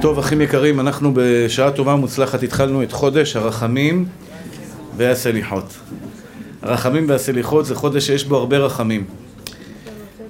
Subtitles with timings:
[0.00, 4.06] טוב, אחים יקרים, אנחנו בשעה טובה ומוצלחת התחלנו את חודש הרחמים
[4.96, 5.74] והסליחות.
[6.62, 9.04] הרחמים והסליחות זה חודש שיש בו הרבה רחמים.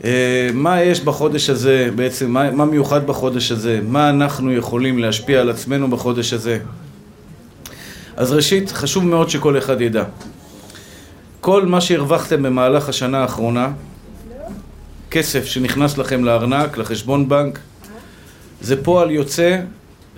[0.05, 5.41] אה, מה יש בחודש הזה בעצם, מה, מה מיוחד בחודש הזה, מה אנחנו יכולים להשפיע
[5.41, 6.59] על עצמנו בחודש הזה.
[8.17, 10.05] אז ראשית, חשוב מאוד שכל אחד ידע.
[11.41, 13.71] כל מה שהרווחתם במהלך השנה האחרונה,
[15.11, 17.59] כסף שנכנס לכם לארנק, לחשבון בנק,
[18.61, 19.61] זה פועל יוצא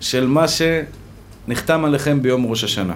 [0.01, 2.95] של מה שנחתם עליכם ביום ראש השנה.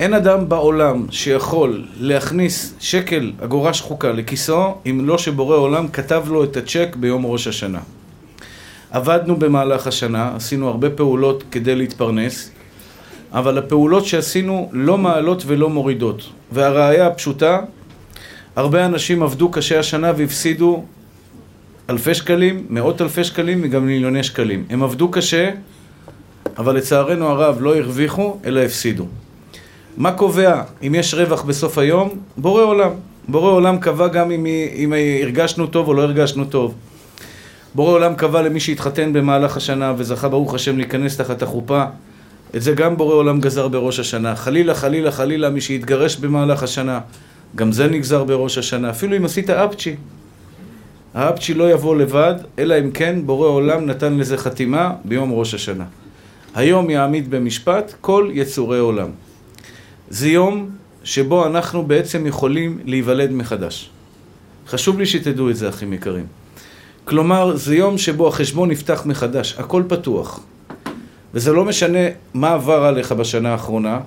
[0.00, 6.44] אין אדם בעולם שיכול להכניס שקל אגורה שחוקה לכיסו אם לא שבורא עולם כתב לו
[6.44, 7.80] את הצ'ק ביום ראש השנה.
[8.90, 12.50] עבדנו במהלך השנה, עשינו הרבה פעולות כדי להתפרנס,
[13.32, 16.22] אבל הפעולות שעשינו לא מעלות ולא מורידות.
[16.52, 17.60] והראיה הפשוטה,
[18.56, 20.84] הרבה אנשים עבדו קשה השנה והפסידו
[21.90, 24.64] אלפי שקלים, מאות אלפי שקלים וגם מיליוני שקלים.
[24.70, 25.50] הם עבדו קשה,
[26.58, 29.06] אבל לצערנו הרב לא הרוויחו, אלא הפסידו.
[29.96, 32.10] מה קובע אם יש רווח בסוף היום?
[32.36, 32.90] בורא עולם.
[33.28, 36.74] בורא עולם קבע גם אם, אם הרגשנו טוב או לא הרגשנו טוב.
[37.74, 41.84] בורא עולם קבע למי שהתחתן במהלך השנה וזכה ברוך השם להיכנס תחת החופה
[42.56, 44.36] את זה גם בורא עולם גזר בראש השנה.
[44.36, 47.00] חלילה, חלילה, חלילה, מי שהתגרש במהלך השנה,
[47.56, 48.90] גם זה נגזר בראש השנה.
[48.90, 49.96] אפילו אם עשית אפצ'י,
[51.14, 55.84] האפצ'י לא יבוא לבד, אלא אם כן בורא עולם נתן לזה חתימה ביום ראש השנה.
[56.54, 59.08] היום יעמיד במשפט כל יצורי עולם.
[60.10, 60.68] זה יום
[61.04, 63.90] שבו אנחנו בעצם יכולים להיוולד מחדש.
[64.68, 66.26] חשוב לי שתדעו את זה, אחים יקרים.
[67.04, 70.40] כלומר, זה יום שבו החשבון נפתח מחדש, הכל פתוח.
[71.34, 71.98] וזה לא משנה
[72.34, 74.00] מה עבר עליך בשנה האחרונה,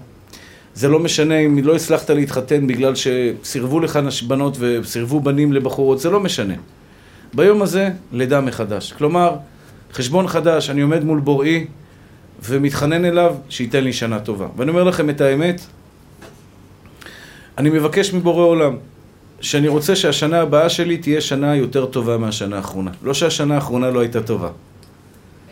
[0.75, 6.09] זה לא משנה אם לא הצלחת להתחתן בגלל שסירבו לך בנות וסירבו בנים לבחורות, זה
[6.09, 6.53] לא משנה.
[7.33, 8.93] ביום הזה, לידה מחדש.
[8.93, 9.35] כלומר,
[9.93, 11.65] חשבון חדש, אני עומד מול בוראי
[12.43, 14.47] ומתחנן אליו שייתן לי שנה טובה.
[14.57, 15.61] ואני אומר לכם את האמת,
[17.57, 18.75] אני מבקש מבורא עולם
[19.41, 22.91] שאני רוצה שהשנה הבאה שלי תהיה שנה יותר טובה מהשנה האחרונה.
[23.03, 24.49] לא שהשנה האחרונה לא הייתה טובה.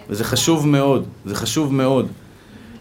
[0.09, 2.07] וזה חשוב מאוד, זה חשוב מאוד.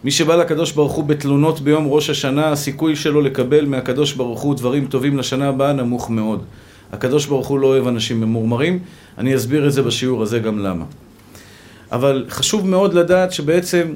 [0.03, 4.55] מי שבא לקדוש ברוך הוא בתלונות ביום ראש השנה, הסיכוי שלו לקבל מהקדוש ברוך הוא
[4.55, 6.43] דברים טובים לשנה הבאה נמוך מאוד.
[6.91, 8.79] הקדוש ברוך הוא לא אוהב אנשים ממורמרים,
[9.17, 10.85] אני אסביר את זה בשיעור הזה גם למה.
[11.91, 13.93] אבל חשוב מאוד לדעת שבעצם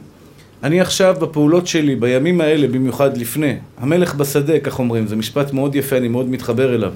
[0.63, 5.75] אני עכשיו בפעולות שלי, בימים האלה, במיוחד לפני, המלך בשדה, כך אומרים, זה משפט מאוד
[5.75, 6.93] יפה, אני מאוד מתחבר אליו.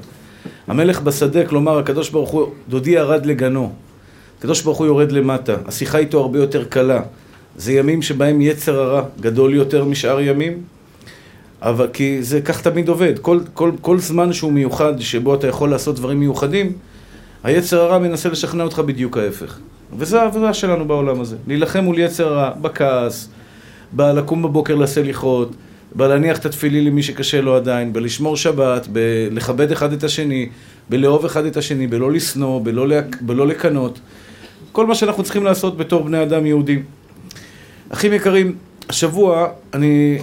[0.68, 3.72] המלך בשדה, כלומר, הקדוש ברוך הוא, דודי ירד לגנו.
[4.40, 7.02] הקדוש ברוך הוא יורד למטה, השיחה איתו הרבה יותר קלה.
[7.58, 10.62] זה ימים שבהם יצר הרע גדול יותר משאר ימים,
[11.62, 13.20] אבל כי זה כך תמיד עובד.
[13.20, 16.74] כל, כל, כל זמן שהוא מיוחד, שבו אתה יכול לעשות דברים מיוחדים,
[17.44, 19.58] היצר הרע מנסה לשכנע אותך בדיוק ההפך.
[19.98, 21.36] וזו העבודה שלנו בעולם הזה.
[21.48, 23.30] להילחם מול יצר הרע, בכעס,
[23.92, 25.52] בלקום בבוקר לסליחות,
[25.96, 30.50] בלהניח את התפילי למי שקשה לו עדיין, בלשמור שבת, בלכבד אחד את השני,
[30.90, 32.86] בלאהוב אחד את השני, בלא לשנוא, בלא,
[33.22, 34.00] בלא לקנות.
[34.72, 36.84] כל מה שאנחנו צריכים לעשות בתור בני אדם יהודים.
[37.90, 38.56] אחים יקרים,
[38.90, 40.18] השבוע אני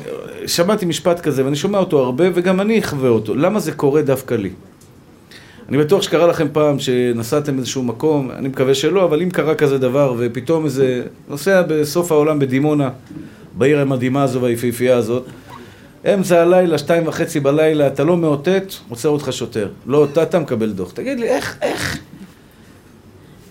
[0.46, 3.34] שמעתי משפט כזה ואני שומע אותו הרבה וגם אני אחווה אותו.
[3.34, 4.50] למה זה קורה דווקא לי?
[5.68, 9.78] אני בטוח שקרה לכם פעם שנסעתם איזשהו מקום, אני מקווה שלא, אבל אם קרה כזה
[9.78, 12.90] דבר ופתאום איזה נוסע בסוף העולם בדימונה,
[13.58, 15.24] בעיר המדהימה הזו והיפהפייה הזאת,
[16.14, 19.68] אמצע הלילה, שתיים וחצי בלילה, אתה לא מאותת, עוצר אותך שוטר.
[19.86, 20.92] לא אותת, מקבל דוח.
[20.92, 21.98] תגיד לי, איך, איך?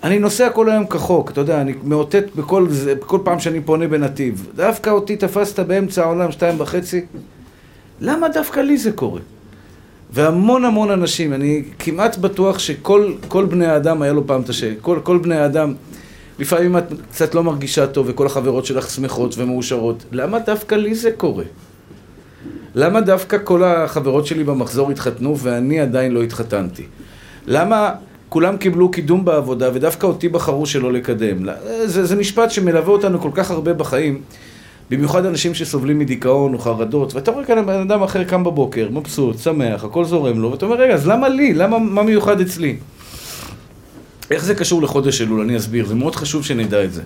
[0.04, 2.68] אני נוסע כל היום כחוק, אתה יודע, אני מאותת בכל,
[3.00, 4.48] בכל פעם שאני פונה בנתיב.
[4.56, 7.06] דווקא אותי תפסת באמצע העולם, שתיים וחצי?
[8.02, 9.22] למה דווקא לי זה קורה?
[10.12, 15.00] והמון המון אנשים, אני כמעט בטוח שכל בני האדם היה לו פעם את השאלה, כל,
[15.04, 15.74] כל בני האדם,
[16.40, 21.12] לפעמים את קצת לא מרגישה טוב וכל החברות שלך שמחות ומאושרות, למה דווקא לי זה
[21.12, 21.44] קורה?
[22.76, 26.84] למה דווקא כל החברות שלי במחזור התחתנו ואני עדיין לא התחתנתי?
[27.48, 27.92] למה
[28.34, 31.38] כולם קיבלו קידום בעבודה ודווקא אותי בחרו שלא לקדם?
[31.86, 34.22] זה, זה משפט שמלווה אותנו כל כך הרבה בחיים.
[34.90, 39.40] במיוחד אנשים שסובלים מדיכאון או חרדות, ואתה רואה כאן בן אדם אחר קם בבוקר, מבסוט,
[39.40, 41.54] שמח, הכל זורם לו, ואתה אומר, רגע, אז למה לי?
[41.54, 42.78] למה, מה מיוחד אצלי?
[44.32, 45.42] איך זה קשור לחודש אלול?
[45.42, 47.02] אני אסביר, זה מאוד חשוב שנדע את זה.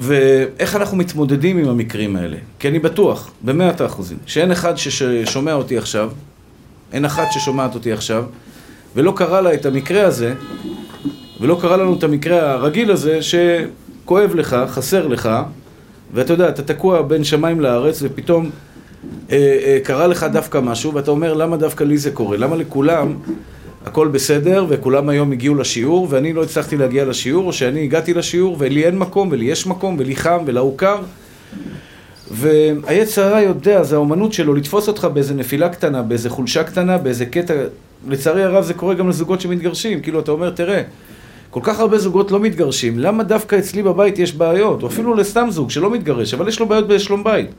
[0.00, 2.36] ואיך אנחנו מתמודדים עם המקרים האלה?
[2.58, 6.10] כי אני בטוח, במאת האחוזים, שאין אחד ששומע אותי עכשיו,
[6.92, 8.24] אין אחת ששומעת אותי עכשיו,
[8.96, 10.34] ולא קרה לה את המקרה הזה,
[11.40, 15.28] ולא קרה לנו את המקרה הרגיל הזה, שכואב לך, חסר לך,
[16.14, 18.50] ואתה יודע, אתה תקוע בין שמיים לארץ, ופתאום
[19.32, 22.36] אה, אה, קרה לך דווקא משהו, ואתה אומר, למה דווקא לי זה קורה?
[22.36, 23.14] למה לכולם
[23.86, 28.56] הכל בסדר, וכולם היום הגיעו לשיעור, ואני לא הצלחתי להגיע לשיעור, או שאני הגעתי לשיעור,
[28.58, 30.98] ולי אין מקום, ולי יש מקום, ולי חם, ולהוא קר.
[32.30, 37.26] והיצר הרע יודע, זה האומנות שלו לתפוס אותך באיזה נפילה קטנה, באיזה חולשה קטנה, באיזה
[37.26, 37.54] קטע...
[38.08, 40.82] לצערי הרב זה קורה גם לזוגות שמתגרשים, כאילו אתה אומר, תראה,
[41.50, 44.82] כל כך הרבה זוגות לא מתגרשים, למה דווקא אצלי בבית יש בעיות?
[44.82, 47.50] או אפילו לסתם זוג שלא מתגרש, אבל יש לו בעיות בשלום בית.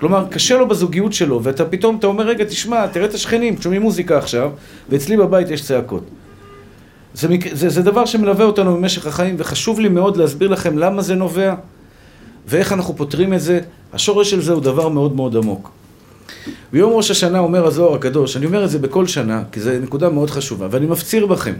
[0.00, 3.82] כלומר, קשה לו בזוגיות שלו, ואתה פתאום, אתה אומר, רגע, תשמע, תראה את השכנים, שומעים
[3.82, 4.50] מוזיקה עכשיו,
[4.88, 6.04] ואצלי בבית יש צעקות.
[7.14, 11.14] זה, זה, זה דבר שמלווה אותנו במשך החיים, וחשוב לי מאוד להסביר לכם למה זה
[11.14, 11.54] נובע,
[12.46, 13.60] ואיך אנחנו פותרים את זה.
[13.94, 15.70] השורש של זה הוא דבר מאוד מאוד עמוק.
[16.72, 20.08] ביום ראש השנה אומר הזוהר הקדוש, אני אומר את זה בכל שנה, כי זו נקודה
[20.08, 21.54] מאוד חשובה, ואני מפציר בכם,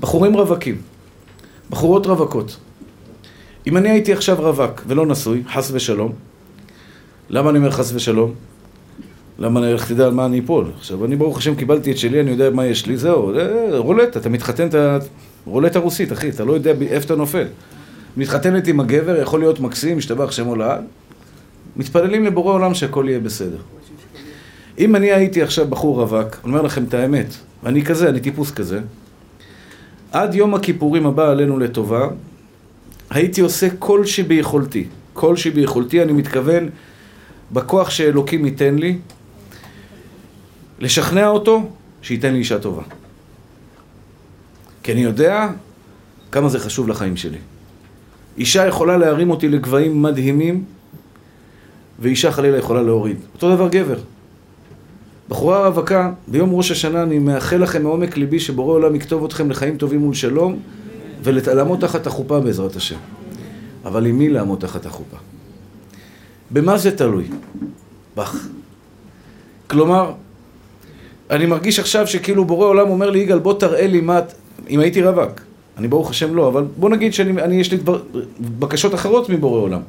[0.00, 0.76] בחורים רווקים,
[1.70, 2.56] בחורות רווקות,
[3.66, 6.12] אם אני הייתי עכשיו רווק ולא נשוי, חס ושלום,
[7.30, 8.34] למה אני אומר חס ושלום?
[9.38, 10.70] למה אני הולך תדע על מה אני אפול?
[10.78, 13.32] עכשיו, אני ברוך השם קיבלתי את שלי, אני יודע מה יש לי, זהו,
[13.76, 14.98] רולטה, אתה מתחתן, אתה...
[15.46, 17.46] רולטה רוסית, אחי, אתה לא יודע איפה אתה נופל.
[18.16, 20.84] מתחתנת עם הגבר, יכול להיות מקסים, משתבח שמו לעד.
[21.78, 23.58] מתפללים לבורא עולם שהכל יהיה בסדר.
[24.78, 27.26] אם אני הייתי עכשיו בחור רווק, אני אומר לכם את האמת,
[27.62, 28.80] ואני כזה, אני טיפוס כזה,
[30.12, 32.08] עד יום הכיפורים הבא עלינו לטובה,
[33.10, 34.84] הייתי עושה כל שביכולתי.
[35.12, 36.68] כל שביכולתי, אני מתכוון
[37.52, 38.98] בכוח שאלוקים ייתן לי,
[40.80, 41.70] לשכנע אותו
[42.02, 42.82] שייתן לי אישה טובה.
[44.82, 45.48] כי אני יודע
[46.32, 47.38] כמה זה חשוב לחיים שלי.
[48.38, 50.64] אישה יכולה להרים אותי לגבהים מדהימים,
[51.98, 53.16] ואישה חלילה יכולה להוריד.
[53.34, 53.98] אותו דבר גבר.
[55.28, 59.76] בחורה רווקה, ביום ראש השנה אני מאחל לכם מעומק ליבי שבורא עולם יכתוב אתכם לחיים
[59.76, 60.58] טובים ולשלום
[61.22, 62.96] ולעמוד תחת החופה בעזרת השם.
[63.84, 65.16] אבל עם מי לעמוד תחת החופה?
[66.50, 67.24] במה זה תלוי?
[68.16, 68.48] בך.
[69.66, 70.12] כלומר,
[71.30, 74.20] אני מרגיש עכשיו שכאילו בורא עולם אומר לי, יגאל, בוא תראה לי מה...
[74.70, 75.40] אם הייתי רווק.
[75.78, 78.02] אני ברוך השם לא, אבל בוא נגיד שיש לי דבר,
[78.58, 79.80] בקשות אחרות מבורא עולם.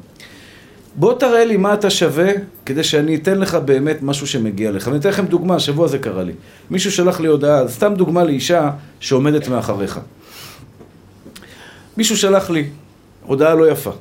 [0.94, 2.32] בוא תראה לי מה אתה שווה,
[2.66, 4.88] כדי שאני אתן לך באמת משהו שמגיע לך.
[4.88, 6.32] אני אתן לכם דוגמה, השבוע זה קרה לי.
[6.70, 8.70] מישהו שלח לי הודעה, סתם דוגמה לאישה
[9.00, 10.00] שעומדת מאחריך.
[11.96, 12.68] מישהו שלח לי
[13.26, 13.92] הודעה לא יפה.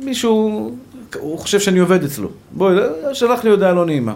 [0.00, 0.76] מישהו,
[1.18, 2.28] הוא חושב שאני עובד אצלו.
[2.52, 2.76] בואי,
[3.12, 4.14] שלח לי הודעה לא נעימה.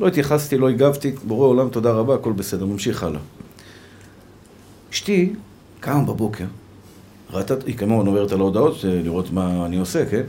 [0.00, 3.20] לא התייחסתי, לא הגבתי, בורא עולם, תודה רבה, הכל בסדר, ממשיך הלאה.
[4.92, 5.32] אשתי
[5.80, 6.44] קמה בבוקר,
[7.32, 10.22] ראתה, היא כמובן עוברת על ההודעות, לראות מה אני עושה, כן?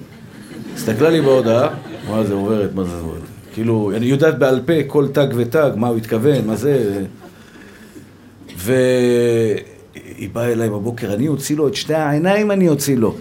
[0.75, 1.69] הסתכלה לי בהודעה,
[2.09, 3.21] מה זה עוברת, מה זה עוברת.
[3.53, 7.03] כאילו, אני יודעת בעל פה כל תג ותג, מה הוא התכוון, מה זה...
[8.57, 13.15] והיא באה אליי בבוקר, אני אוציא לו את שתי העיניים, אני אוציא לו.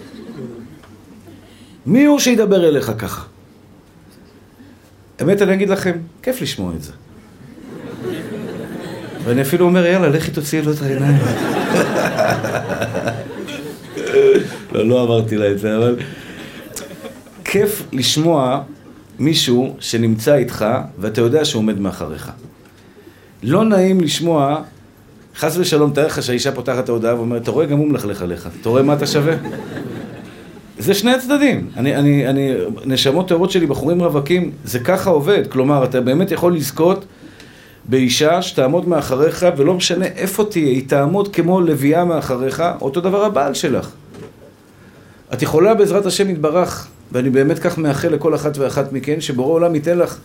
[1.85, 3.23] מי הוא שידבר אליך ככה?
[5.19, 6.91] האמת, אני אגיד לכם, כיף לשמוע את זה.
[9.23, 11.21] ואני אפילו אומר, יאללה, לכי תוציאי לו את העיניים.
[14.71, 15.95] לא, לא אמרתי לה את זה, אבל...
[17.45, 18.61] כיף לשמוע
[19.19, 20.65] מישהו שנמצא איתך
[20.99, 22.31] ואתה יודע שהוא עומד מאחריך.
[23.43, 24.61] לא נעים לשמוע,
[25.35, 28.49] חס ושלום, תאר לך שהאישה פותחת את ההודעה ואומרת, אתה רואה, גם הוא מלכלך עליך,
[28.61, 29.33] אתה רואה מה אתה שווה?
[30.79, 31.67] זה שני הצדדים.
[31.77, 32.53] אני, אני, אני,
[32.85, 35.47] נשמות טהורות שלי, בחורים רווקים, זה ככה עובד.
[35.47, 37.05] כלומר, אתה באמת יכול לזכות
[37.85, 43.53] באישה שתעמוד מאחריך, ולא משנה איפה תהיה, היא תעמוד כמו לביאה מאחריך, אותו דבר הבעל
[43.53, 43.89] שלך.
[45.35, 49.75] את יכולה בעזרת השם יתברך, ואני באמת כך מאחל לכל אחת ואחת מכן, שבורא עולם
[49.75, 50.17] ייתן לך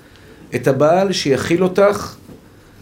[0.55, 2.15] את הבעל שיכיל אותך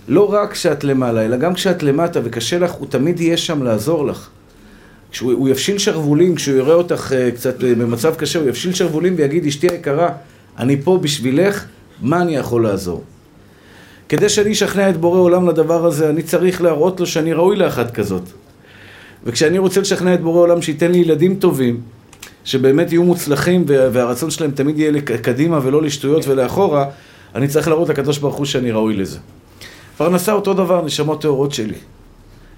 [0.08, 4.06] לא רק כשאת למעלה, אלא גם כשאת למטה וקשה לך, הוא תמיד יהיה שם לעזור
[4.06, 4.28] לך.
[5.11, 9.47] כשהוא יפשיל שרוולים, כשהוא יראה אותך uh, קצת uh, במצב קשה, הוא יפשיל שרוולים ויגיד,
[9.47, 10.08] אשתי היקרה,
[10.58, 11.64] אני פה בשבילך,
[12.02, 13.04] מה אני יכול לעזור?
[14.08, 17.94] כדי שאני אשכנע את בורא עולם לדבר הזה, אני צריך להראות לו שאני ראוי לאחת
[17.94, 18.23] כזאת.
[19.25, 21.80] וכשאני רוצה לשכנע את בורא עולם שייתן לי ילדים טובים,
[22.49, 26.85] שבאמת יהיו מוצלחים והרצון שלהם תמיד יהיה לקדימה ולא לשטויות ולאחורה,
[27.35, 29.19] אני צריך להראות לקדוש ברוך הוא שאני ראוי לזה.
[29.97, 31.75] פרנסה אותו דבר, נשמות טהורות שלי.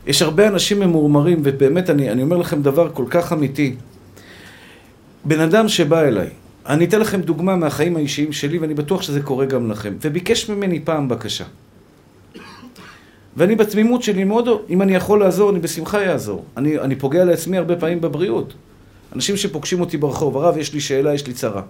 [0.07, 3.75] יש הרבה אנשים ממורמרים, ובאמת אני, אני אומר לכם דבר כל כך אמיתי.
[5.25, 6.29] בן אדם שבא אליי,
[6.67, 10.81] אני אתן לכם דוגמה מהחיים האישיים שלי, ואני בטוח שזה קורה גם לכם, וביקש ממני
[10.85, 11.45] פעם בקשה.
[13.37, 16.45] ואני בתמימות שלי מאוד, אם אני יכול לעזור, אני בשמחה אעזור.
[16.57, 18.55] אני, אני פוגע לעצמי הרבה פעמים בבריאות.
[19.13, 21.63] אנשים שפוגשים אותי ברחוב, הרב, יש לי שאלה, יש לי צרה.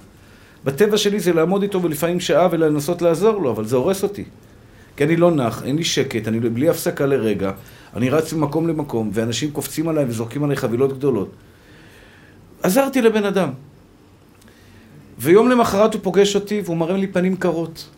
[0.65, 4.25] בטבע שלי זה לעמוד איתו ולפעמים שעה ולנסות לעזור לו, אבל זה הורס אותי.
[4.97, 7.53] כי אני לא נח, אין לי שקט, אני בלי הפסקה לרגע,
[7.97, 11.31] אני רץ ממקום למקום, ואנשים קופצים עליי וזורקים עליי חבילות גדולות.
[12.63, 13.51] עזרתי לבן אדם.
[15.19, 17.89] ויום למחרת הוא פוגש אותי והוא מראה לי פנים קרות.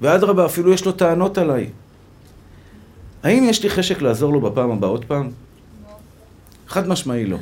[0.00, 1.70] ואדרבה, אפילו יש לו טענות עליי.
[3.22, 5.30] האם יש לי חשק לעזור לו בפעם הבאה עוד פעם?
[6.68, 7.36] חד משמעי לא.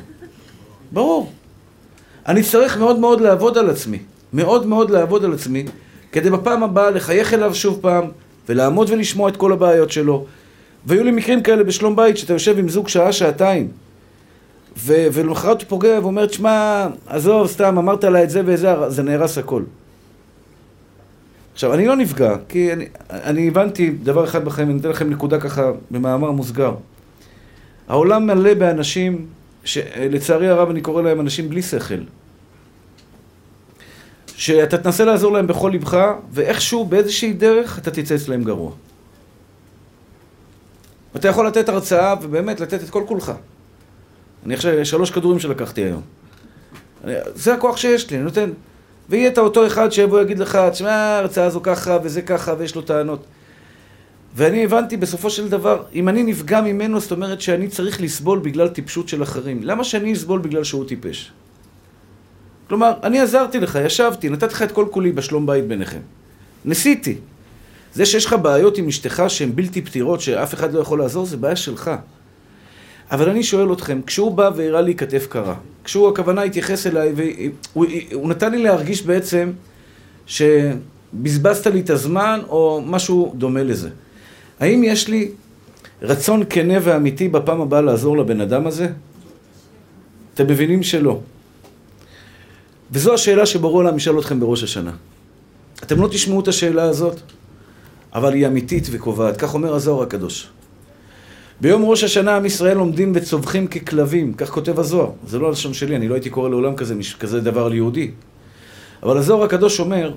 [0.91, 1.31] ברור.
[2.27, 3.99] אני צריך מאוד מאוד לעבוד על עצמי.
[4.33, 5.65] מאוד מאוד לעבוד על עצמי,
[6.11, 8.05] כדי בפעם הבאה לחייך אליו שוב פעם,
[8.49, 10.25] ולעמוד ולשמוע את כל הבעיות שלו.
[10.85, 13.67] והיו לי מקרים כאלה בשלום בית, שאתה יושב עם זוג שעה, שעתיים,
[14.77, 19.37] ו- ולמחרת הוא פוגע ואומר, תשמע, עזוב, סתם, אמרת לה את זה וזה, זה נהרס
[19.37, 19.63] הכל.
[21.53, 25.39] עכשיו, אני לא נפגע, כי אני, אני הבנתי דבר אחד בחיים, אני אתן לכם נקודה
[25.39, 26.75] ככה במאמר מוסגר.
[27.87, 29.25] העולם מלא באנשים,
[29.63, 31.95] שלצערי הרב אני קורא להם אנשים בלי שכל.
[34.35, 35.97] שאתה תנסה לעזור להם בכל לבך,
[36.31, 38.71] ואיכשהו, באיזושהי דרך, אתה תצא אצלם גרוע.
[41.15, 43.31] אתה יכול לתת הרצאה, ובאמת לתת את כל כולך.
[44.45, 46.01] אני עכשיו, שלוש כדורים שלקחתי היום.
[47.35, 48.51] זה הכוח שיש לי, אני נותן.
[49.09, 52.81] ויהיה את אותו אחד שיבוא ויגיד לך, תשמע, ההרצאה הזו ככה, וזה ככה, ויש לו
[52.81, 53.25] טענות.
[54.35, 58.67] ואני הבנתי בסופו של דבר, אם אני נפגע ממנו, זאת אומרת שאני צריך לסבול בגלל
[58.67, 59.63] טיפשות של אחרים.
[59.63, 61.31] למה שאני אסבול בגלל שהוא טיפש?
[62.67, 65.99] כלומר, אני עזרתי לך, ישבתי, נתתי לך את כל כולי בשלום בית ביניכם.
[66.65, 67.17] ניסיתי.
[67.93, 71.37] זה שיש לך בעיות עם אשתך שהן בלתי פתירות, שאף אחד לא יכול לעזור, זה
[71.37, 71.91] בעיה שלך.
[73.11, 77.85] אבל אני שואל אתכם, כשהוא בא והראה לי כתף קרה, כשהוא, הכוונה התייחס אליי, והוא
[78.13, 79.51] הוא נתן לי להרגיש בעצם
[80.25, 83.89] שבזבזת לי את הזמן, או משהו דומה לזה.
[84.61, 85.31] האם יש לי
[86.01, 88.87] רצון כנה ואמיתי בפעם הבאה לעזור לבן אדם הזה?
[90.33, 91.19] אתם מבינים שלא.
[92.91, 94.91] וזו השאלה שבורא עולם ישאל אתכם בראש השנה.
[95.83, 97.15] אתם לא תשמעו את השאלה הזאת,
[98.13, 99.37] אבל היא אמיתית וקובעת.
[99.37, 100.47] כך אומר הזוהר הקדוש.
[101.61, 105.11] ביום ראש השנה עם ישראל עומדים וצווחים ככלבים, כך כותב הזוהר.
[105.27, 108.11] זה לא הלשון שלי, אני לא הייתי קורא לעולם כזה, כזה דבר על יהודי.
[109.03, 110.13] אבל הזוהר הקדוש אומר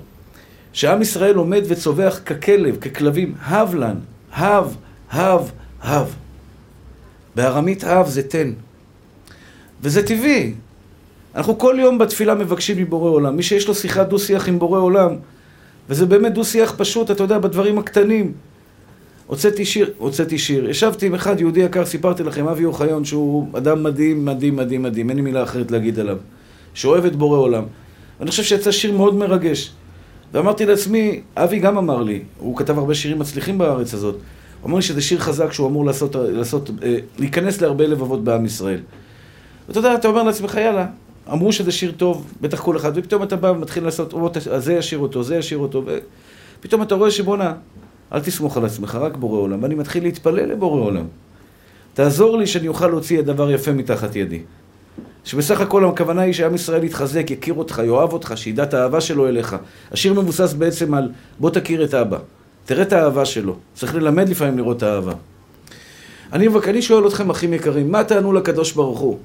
[0.73, 3.95] שעם ישראל עומד וצווח ככלב, ככלבים, הב לן,
[4.35, 4.75] הב,
[5.11, 5.51] הב,
[5.81, 6.15] הב.
[7.35, 8.51] בארמית הב זה תן.
[9.81, 10.53] וזה טבעי.
[11.35, 13.35] אנחנו כל יום בתפילה מבקשים מבורא עולם.
[13.35, 15.15] מי שיש לו שיחת דו-שיח עם בורא עולם,
[15.89, 18.33] וזה באמת דו-שיח פשוט, אתה יודע, בדברים הקטנים.
[19.27, 20.69] הוצאתי שיר, הוצאתי שיר.
[20.69, 25.09] ישבתי עם אחד יהודי יקר, סיפרתי לכם, אבי אוחיון, שהוא אדם מדהים, מדהים, מדהים, מדהים,
[25.09, 26.17] אין לי מילה אחרת להגיד עליו.
[26.73, 27.63] שאוהב את בורא עולם.
[28.19, 29.71] ואני חושב שיצא שיר מאוד מרגש.
[30.33, 34.15] ואמרתי לעצמי, אבי גם אמר לי, הוא כתב הרבה שירים מצליחים בארץ הזאת.
[34.61, 38.45] הוא אמר לי שזה שיר חזק שהוא אמור לעשות, לעשות, אה, להיכנס להרבה לבבות בעם
[38.45, 38.79] ישראל.
[39.67, 40.85] ואתה יודע, אתה אומר לעצמך, יאללה,
[41.31, 44.99] אמרו שזה שיר טוב, בטח כל אחד, ופתאום אתה בא ומתחיל לעשות, או, זה ישיר
[44.99, 45.83] אותו, זה ישיר אותו,
[46.59, 47.53] ופתאום אתה רואה שבואנה,
[48.13, 49.63] אל תסמוך על עצמך, רק בורא עולם.
[49.63, 51.05] ואני מתחיל להתפלל לבורא עולם.
[51.93, 54.41] תעזור לי שאני אוכל להוציא דבר יפה מתחת ידי.
[55.23, 59.27] שבסך הכל הכוונה היא שעם ישראל יתחזק, יכיר אותך, יאהב אותך, שידע את האהבה שלו
[59.27, 59.55] אליך.
[59.91, 61.09] השיר מבוסס בעצם על
[61.39, 62.17] בוא תכיר את אבא.
[62.65, 63.55] תראה את האהבה שלו.
[63.73, 65.13] צריך ללמד לפעמים לראות את האהבה.
[66.33, 69.17] אני, אני שואל אתכם, אחים יקרים, מה תענו לקדוש ברוך הוא?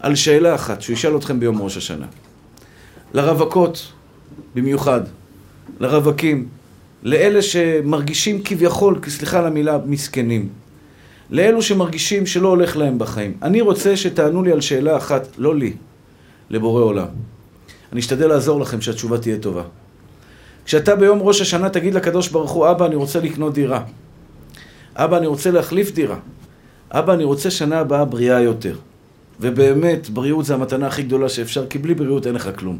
[0.00, 2.06] על שאלה אחת, שהוא ישאל אתכם ביום ראש השנה.
[3.14, 3.92] לרווקות,
[4.54, 5.00] במיוחד,
[5.80, 6.48] לרווקים,
[7.02, 10.48] לאלה שמרגישים כביכול, סליחה על המילה, מסכנים.
[11.30, 13.34] לאלו שמרגישים שלא הולך להם בחיים.
[13.42, 15.72] אני רוצה שתענו לי על שאלה אחת, לא לי,
[16.50, 17.06] לבורא עולם.
[17.92, 19.62] אני אשתדל לעזור לכם שהתשובה תהיה טובה.
[20.64, 23.82] כשאתה ביום ראש השנה תגיד לקדוש ברוך הוא, אבא, אני רוצה לקנות דירה.
[24.96, 26.16] אבא, אני רוצה להחליף דירה.
[26.90, 28.76] אבא, אני רוצה שנה הבאה בריאה יותר.
[29.40, 32.78] ובאמת, בריאות זה המתנה הכי גדולה שאפשר, כי בלי בריאות אין לך כלום.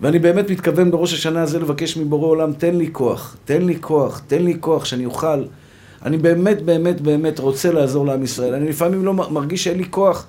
[0.00, 4.22] ואני באמת מתכוון בראש השנה הזה לבקש מבורא עולם, תן לי כוח, תן לי כוח,
[4.26, 5.42] תן לי כוח שאני אוכל.
[6.02, 8.54] אני באמת, באמת, באמת רוצה לעזור לעם ישראל.
[8.54, 10.26] אני לפעמים לא מרגיש שאין לי כוח,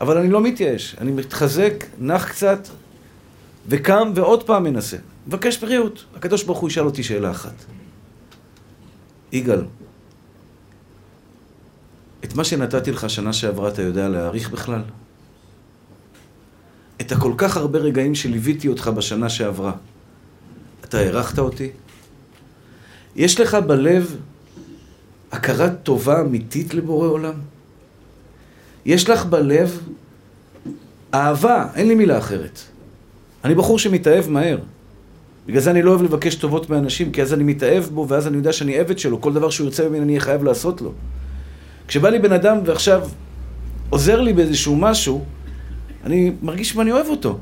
[0.00, 0.96] אבל אני לא מתייאש.
[1.00, 2.68] אני מתחזק, נח קצת,
[3.68, 4.96] וקם ועוד פעם מנסה.
[5.26, 6.04] מבקש בריאות.
[6.16, 7.54] הקדוש ברוך הוא ישאל אותי שאלה אחת.
[9.32, 9.64] יגאל,
[12.24, 14.82] את מה שנתתי לך שנה שעברה אתה יודע להעריך בכלל?
[17.00, 19.72] את הכל כך הרבה רגעים שליוויתי אותך בשנה שעברה,
[20.84, 21.70] אתה הערכת אותי?
[23.16, 24.16] יש לך בלב
[25.32, 27.34] הכרת טובה אמיתית לבורא עולם?
[28.86, 29.80] יש לך בלב
[31.14, 32.60] אהבה, אין לי מילה אחרת.
[33.44, 34.58] אני בחור שמתאהב מהר.
[35.46, 38.36] בגלל זה אני לא אוהב לבקש טובות מאנשים, כי אז אני מתאהב בו, ואז אני
[38.36, 39.20] יודע שאני עבד שלו.
[39.20, 40.92] כל דבר שהוא ירצה ממני אני אהיה חייב לעשות לו.
[41.88, 43.08] כשבא לי בן אדם ועכשיו
[43.90, 45.24] עוזר לי באיזשהו משהו,
[46.04, 47.38] אני מרגיש שאני אוהב אותו.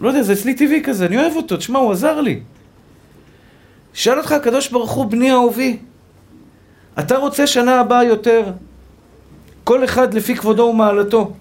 [0.00, 2.40] לא יודע, זה אצלי טבעי כזה, אני אוהב אותו, תשמע, הוא עזר לי.
[3.92, 5.78] שאל אותך הקדוש ברוך הוא, בני אהובי,
[6.98, 8.42] אתה רוצה שנה הבאה יותר?
[9.64, 11.32] כל אחד לפי כבודו ומעלתו.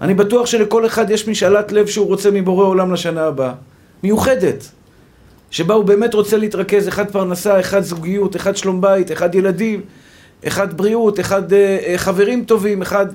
[0.00, 3.52] אני בטוח שלכל אחד יש משאלת לב שהוא רוצה מבורא עולם לשנה הבאה.
[4.02, 4.68] מיוחדת.
[5.50, 9.80] שבה הוא באמת רוצה להתרכז, אחד פרנסה, אחד זוגיות, אחד שלום בית, אחד ילדים,
[10.46, 13.06] אחד בריאות, אחד אה, חברים טובים, אחד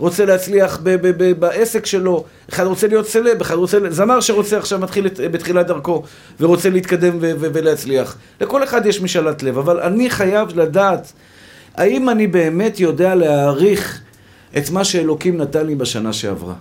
[0.00, 3.78] רוצה להצליח ב- ב- ב- בעסק שלו, אחד רוצה להיות סלב, אחד רוצה...
[3.88, 6.02] זמר שרוצה עכשיו מתחיל את, בתחילת דרכו
[6.40, 8.16] ורוצה להתקדם ו- ו- ולהצליח.
[8.40, 11.12] לכל אחד יש משאלת לב, אבל אני חייב לדעת
[11.74, 14.00] האם אני באמת יודע להעריך
[14.58, 16.54] את מה שאלוקים נתן לי בשנה שעברה.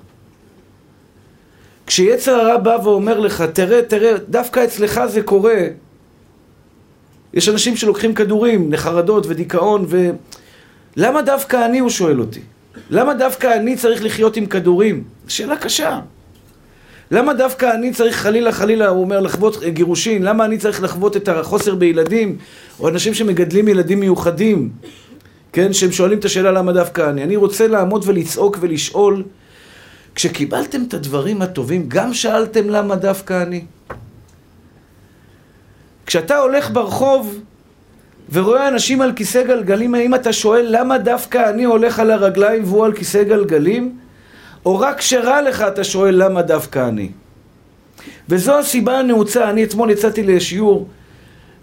[1.87, 5.59] כשיצר הרע בא ואומר לך, תראה, תראה, דווקא אצלך זה קורה.
[7.33, 10.09] יש אנשים שלוקחים כדורים לחרדות ודיכאון ו...
[10.95, 12.39] למה דווקא אני, הוא שואל אותי.
[12.89, 15.03] למה דווקא אני צריך לחיות עם כדורים?
[15.27, 15.99] שאלה קשה.
[17.11, 20.23] למה דווקא אני צריך חלילה חלילה, הוא אומר, לחוות גירושין?
[20.23, 22.37] למה אני צריך לחוות את החוסר בילדים?
[22.79, 24.69] או אנשים שמגדלים ילדים מיוחדים,
[25.53, 25.73] כן?
[25.73, 27.23] שהם שואלים את השאלה למה דווקא אני.
[27.23, 29.23] אני רוצה לעמוד ולצעוק ולשאול,
[30.15, 33.65] כשקיבלתם את הדברים הטובים, גם שאלתם למה דווקא אני?
[36.05, 37.39] כשאתה הולך ברחוב
[38.31, 42.85] ורואה אנשים על כיסא גלגלים, האם אתה שואל למה דווקא אני הולך על הרגליים והוא
[42.85, 43.97] על כיסא גלגלים?
[44.65, 47.09] או רק כשרע לך אתה שואל למה דווקא אני?
[48.29, 50.87] וזו הסיבה הנעוצה, אני אתמול יצאתי לשיעור,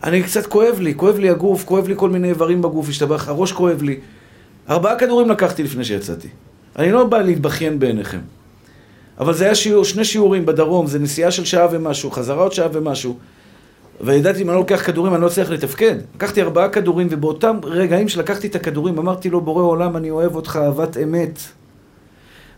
[0.04, 3.52] אני קצת כואב לי, כואב לי הגוף, כואב לי כל מיני איברים בגוף, השתבח, הראש
[3.52, 3.96] כואב לי.
[4.70, 6.28] ארבעה כדורים לקחתי לפני שיצאתי.
[6.78, 8.20] אני לא בא להתבכיין בעיניכם.
[9.20, 12.68] אבל זה היה שיעור, שני שיעורים בדרום, זה נסיעה של שעה ומשהו, חזרה עוד שעה
[12.73, 13.16] ומשהו.
[14.00, 15.96] וידעתי אם אני לא לוקח כדורים אני לא צריך לתפקד.
[16.14, 20.58] לקחתי ארבעה כדורים ובאותם רגעים שלקחתי את הכדורים אמרתי לו בורא עולם אני אוהב אותך
[20.62, 21.38] אהבת אמת.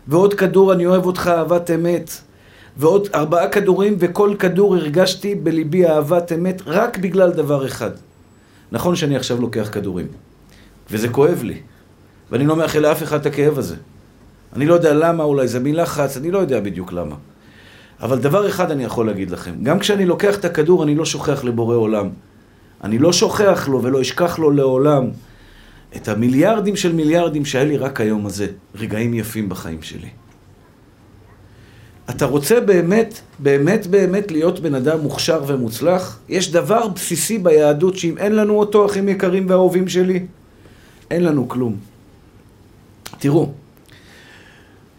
[0.07, 2.11] ועוד כדור אני אוהב אותך אהבת אמת.
[2.77, 7.91] ועוד ארבעה כדורים וכל כדור הרגשתי בליבי אהבת אמת רק בגלל דבר אחד.
[8.71, 10.07] נכון שאני עכשיו לוקח כדורים.
[10.91, 11.57] וזה כואב לי.
[12.31, 13.75] ואני לא מאחל לאף אחד את הכאב הזה.
[14.55, 17.15] אני לא יודע למה, אולי זה מלחץ, אני לא יודע בדיוק למה.
[18.01, 21.43] אבל דבר אחד אני יכול להגיד לכם, גם כשאני לוקח את הכדור אני לא שוכח
[21.43, 22.09] לבורא עולם.
[22.83, 25.09] אני לא שוכח לו ולא אשכח לו לעולם
[25.95, 30.09] את המיליארדים של מיליארדים שהיה לי רק היום הזה, רגעים יפים בחיים שלי.
[32.09, 36.19] אתה רוצה באמת, באמת באמת להיות בן אדם מוכשר ומוצלח?
[36.29, 40.25] יש דבר בסיסי ביהדות שאם אין לנו אותו, אחים יקרים ואהובים שלי,
[41.11, 41.75] אין לנו כלום.
[43.19, 43.51] תראו,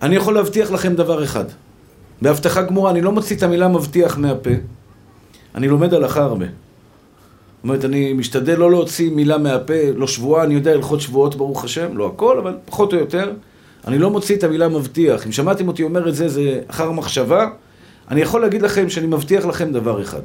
[0.02, 1.44] אני יכול להבטיח לכם דבר אחד.
[2.22, 4.50] בהבטחה גמורה, אני לא מוציא את המילה מבטיח מהפה.
[5.54, 6.46] אני לומד הלכה הרבה.
[6.46, 11.64] זאת אומרת, אני משתדל לא להוציא מילה מהפה, לא שבועה, אני יודע הלכות שבועות, ברוך
[11.64, 13.32] השם, לא הכל, אבל פחות או יותר.
[13.86, 15.26] אני לא מוציא את המילה מבטיח.
[15.26, 17.46] אם שמעתם אותי אומר את זה, זה אחר מחשבה.
[18.10, 20.20] אני יכול להגיד לכם שאני מבטיח לכם דבר אחד.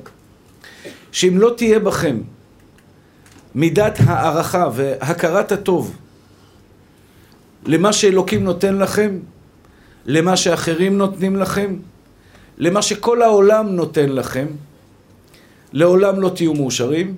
[1.11, 2.17] שאם לא תהיה בכם
[3.55, 5.95] מידת הערכה והכרת הטוב
[7.65, 9.19] למה שאלוקים נותן לכם,
[10.05, 11.75] למה שאחרים נותנים לכם,
[12.57, 14.45] למה שכל העולם נותן לכם,
[15.73, 17.15] לעולם לא תהיו מאושרים,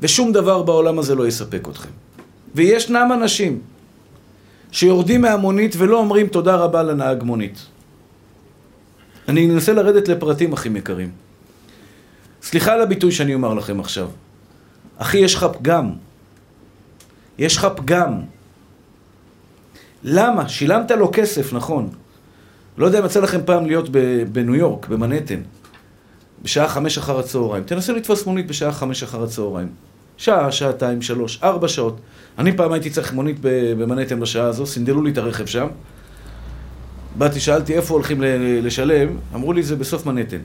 [0.00, 1.88] ושום דבר בעולם הזה לא יספק אתכם.
[2.54, 3.60] וישנם אנשים
[4.72, 7.66] שיורדים מהמונית ולא אומרים תודה רבה לנהג מונית.
[9.28, 11.10] אני אנסה לרדת לפרטים, אחים יקרים.
[12.42, 14.08] סליחה על הביטוי שאני אומר לכם עכשיו.
[14.96, 15.90] אחי, יש לך פגם.
[17.38, 18.20] יש לך פגם.
[20.04, 20.48] למה?
[20.48, 21.90] שילמת לו כסף, נכון.
[22.80, 23.88] לא יודע אם יצא לכם פעם להיות
[24.32, 25.40] בניו יורק, במנהטן,
[26.42, 27.64] בשעה חמש אחר הצהריים.
[27.64, 29.68] תנסו לתפוס מונית בשעה חמש אחר הצהריים.
[30.16, 32.00] שעה, שעתיים, שלוש, ארבע שעות.
[32.38, 33.36] אני פעם הייתי צריך מונית
[33.78, 35.66] במנהטן בשעה הזו, סינדלו לי את הרכב שם.
[37.18, 38.22] באתי, שאלתי איפה הולכים
[38.62, 40.40] לשלם, אמרו לי זה בסוף מנהטן.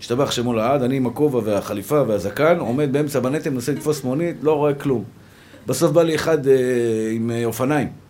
[0.00, 4.52] השתבח שמו לעד, אני עם הכובע והחליפה והזקן, עומד באמצע מנהטן, מנסה לתפוס מונית, לא
[4.52, 5.04] רואה כלום.
[5.66, 6.54] בסוף בא לי אחד אה,
[7.12, 8.03] עם אה, אופניים.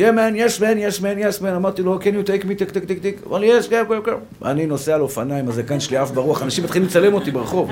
[0.00, 2.70] Yeah man, yes man, yes man, yes man, אמרתי לו, can you take me, טיק
[2.70, 4.46] טיק טיק טיק, אמר לי, yes, כן, כן, כן.
[4.48, 7.70] אני נוסע על אופניים, הזקן שלי עף ברוח, אנשים מתחילים לצלם אותי ברחוב.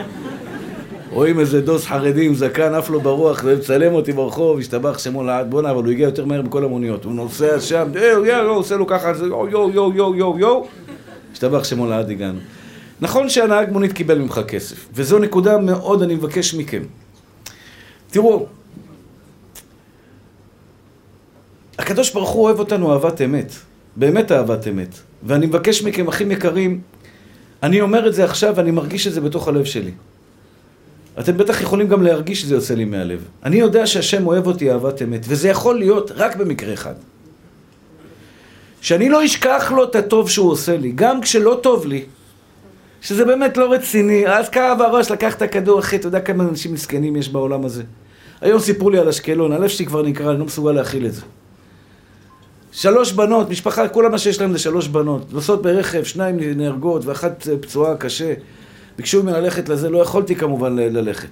[1.12, 5.50] רואים איזה דוס חרדי עם זקן עף לו ברוח, ומצלם אותי ברחוב, השתבח שמו לעד,
[5.50, 7.04] בואנה, אבל הוא הגיע יותר מהר מכל המוניות.
[7.04, 10.62] הוא נוסע שם, יו, יו, יו, עושה לו ככה, יו, יו, יו, יו, יו, יו,
[11.32, 12.38] השתבח שמו לעד הגענו.
[13.00, 16.82] נכון שהנהג מונית קיבל ממך כסף, וזו נקודה מאוד אני מבקש מכם.
[18.10, 18.46] תראו,
[21.78, 23.52] הקדוש ברוך הוא אוהב אותנו אהבת אמת,
[23.96, 24.94] באמת אהבת אמת.
[25.22, 26.80] ואני מבקש מכם, אחים יקרים,
[27.62, 29.90] אני אומר את זה עכשיו ואני מרגיש את זה בתוך הלב שלי.
[31.20, 33.24] אתם בטח יכולים גם להרגיש שזה יוצא לי מהלב.
[33.44, 36.94] אני יודע שהשם אוהב אותי אהבת אמת, וזה יכול להיות רק במקרה אחד.
[38.80, 42.04] שאני לא אשכח לו את הטוב שהוא עושה לי, גם כשלא טוב לי,
[43.00, 46.72] שזה באמת לא רציני, אז כאב הראש, לקח את הכדור, אחי, אתה יודע כמה אנשים
[46.72, 47.82] מסכנים יש בעולם הזה.
[48.40, 51.22] היום סיפרו לי על אשקלון, הלב שלי כבר נקרע, אני לא מסוגל להכיל את זה.
[52.72, 55.32] שלוש בנות, משפחה, כל מה שיש להם זה שלוש בנות.
[55.32, 58.34] נוסעות ברכב, שניים נהרגות ואחת פצועה קשה.
[58.96, 61.28] ביקשו ממני ללכת לזה, לא יכולתי כמובן ללכת.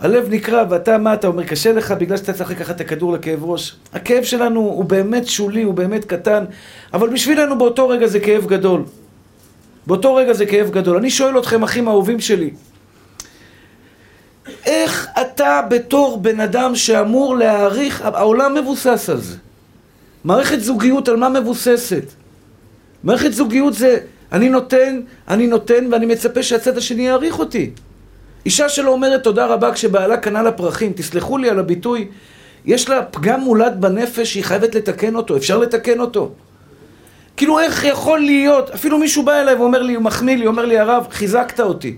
[0.00, 3.44] הלב נקרע, ואתה, מה אתה אומר, קשה לך בגלל שאתה צריך לקחת את הכדור לכאב
[3.44, 3.76] ראש?
[3.92, 6.44] הכאב שלנו הוא באמת שולי, הוא באמת קטן,
[6.92, 8.82] אבל בשבילנו באותו רגע זה כאב גדול.
[9.86, 10.96] באותו רגע זה כאב גדול.
[10.96, 12.50] אני שואל אתכם, אחים אהובים שלי,
[14.66, 19.36] איך אתה בתור בן אדם שאמור להעריך, העולם מבוסס על זה.
[20.24, 22.04] מערכת זוגיות על מה מבוססת?
[23.04, 23.98] מערכת זוגיות זה
[24.32, 27.70] אני נותן, אני נותן ואני מצפה שהצד השני יעריך אותי.
[28.46, 32.08] אישה שלא אומרת תודה רבה כשבעלה קנה לה פרחים, תסלחו לי על הביטוי,
[32.64, 36.32] יש לה פגם מולד בנפש שהיא חייבת לתקן אותו, אפשר לתקן אותו.
[37.36, 41.06] כאילו איך יכול להיות, אפילו מישהו בא אליי ואומר לי, מחמיא לי, אומר לי הרב,
[41.10, 41.96] חיזקת אותי.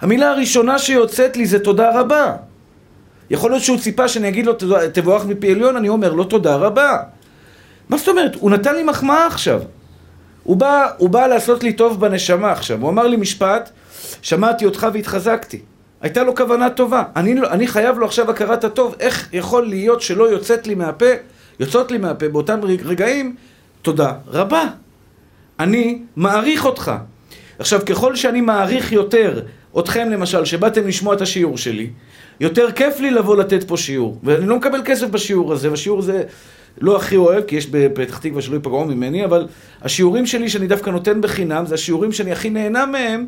[0.00, 2.36] המילה הראשונה שיוצאת לי זה תודה רבה.
[3.30, 4.52] יכול להיות שהוא ציפה שאני אגיד לו
[4.92, 6.98] תבורך מפי עליון, אני אומר לו תודה רבה.
[7.88, 8.34] מה זאת אומרת?
[8.34, 9.62] הוא נתן לי מחמאה עכשיו.
[10.42, 12.82] הוא בא, הוא בא לעשות לי טוב בנשמה עכשיו.
[12.82, 13.70] הוא אמר לי משפט,
[14.22, 15.60] שמעתי אותך והתחזקתי.
[16.00, 17.02] הייתה לו כוונה טובה.
[17.16, 18.94] אני, אני חייב לו עכשיו הכרת הטוב.
[19.00, 21.06] איך יכול להיות שלא יוצאת לי מהפה,
[21.60, 23.36] יוצאות לי מהפה באותם רגעים,
[23.82, 24.64] תודה רבה.
[25.60, 26.92] אני מעריך אותך.
[27.58, 29.40] עכשיו, ככל שאני מעריך יותר
[29.78, 31.90] אתכם למשל, שבאתם לשמוע את השיעור שלי,
[32.40, 34.18] יותר כיף לי לבוא לתת פה שיעור.
[34.22, 36.22] ואני לא מקבל כסף בשיעור הזה, והשיעור הזה
[36.80, 39.46] לא הכי אוהב, כי יש בפתח תקווה שלא ייפגעו ממני, אבל
[39.82, 43.26] השיעורים שלי שאני דווקא נותן בחינם, זה השיעורים שאני הכי נהנה מהם,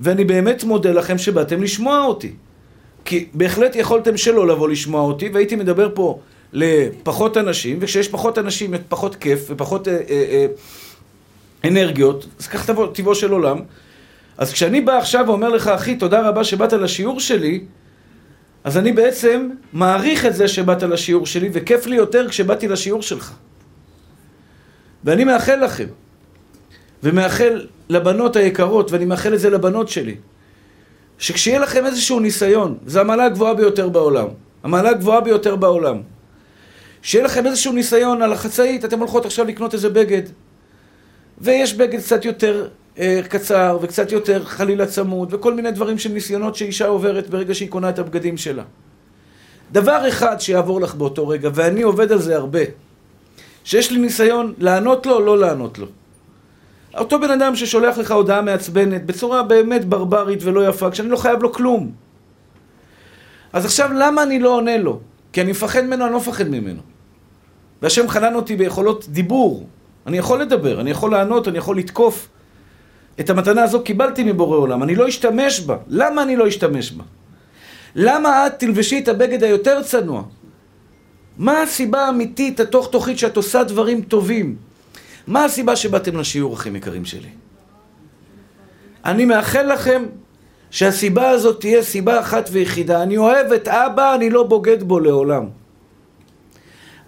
[0.00, 2.32] ואני באמת מודה לכם שבאתם לשמוע אותי.
[3.04, 6.18] כי בהחלט יכולתם שלא לבוא לשמוע אותי, והייתי מדבר פה
[6.52, 10.46] לפחות אנשים, וכשיש פחות אנשים, פחות כיף ופחות אה, אה, אה,
[11.64, 13.60] אנרגיות, אז כך טבעו של עולם.
[14.38, 17.64] אז כשאני בא עכשיו ואומר לך, אחי, תודה רבה שבאת לשיעור שלי,
[18.66, 23.32] אז אני בעצם מעריך את זה שבאת לשיעור שלי, וכיף לי יותר כשבאתי לשיעור שלך.
[25.04, 25.86] ואני מאחל לכם,
[27.02, 30.16] ומאחל לבנות היקרות, ואני מאחל את זה לבנות שלי,
[31.18, 34.26] שכשיהיה לכם איזשהו ניסיון, זו המעלה הגבוהה ביותר בעולם,
[34.62, 36.02] המעלה הגבוהה ביותר בעולם,
[37.02, 40.22] שיהיה לכם איזשהו ניסיון על החצאית, אתם הולכות עכשיו לקנות איזה בגד,
[41.38, 42.68] ויש בגד קצת יותר
[43.28, 47.88] קצר וקצת יותר חלילה צמוד וכל מיני דברים של ניסיונות שאישה עוברת ברגע שהיא קונה
[47.88, 48.62] את הבגדים שלה.
[49.72, 52.60] דבר אחד שיעבור לך באותו רגע, ואני עובד על זה הרבה,
[53.64, 55.86] שיש לי ניסיון לענות לו או לא לענות לו.
[56.98, 61.42] אותו בן אדם ששולח לך הודעה מעצבנת בצורה באמת ברברית ולא יפה, כשאני לא חייב
[61.42, 61.92] לו כלום.
[63.52, 65.00] אז עכשיו למה אני לא עונה לו?
[65.32, 66.80] כי אני מפחד ממנו, אני לא מפחד ממנו.
[67.82, 69.66] והשם חנן אותי ביכולות דיבור.
[70.06, 72.28] אני יכול לדבר, אני יכול לענות, אני יכול לתקוף.
[73.20, 75.76] את המתנה הזו קיבלתי מבורא עולם, אני לא אשתמש בה.
[75.88, 77.04] למה אני לא אשתמש בה?
[77.94, 80.22] למה את תלבשי את הבגד היותר צנוע?
[81.38, 84.56] מה הסיבה האמיתית, התוך תוכית, שאת עושה דברים טובים?
[85.26, 87.28] מה הסיבה שבאתם לשיעור, אחים יקרים שלי?
[89.04, 90.02] אני מאחל לכם
[90.70, 93.02] שהסיבה הזאת תהיה סיבה אחת ויחידה.
[93.02, 95.44] אני אוהב את אבא, אני לא בוגד בו לעולם.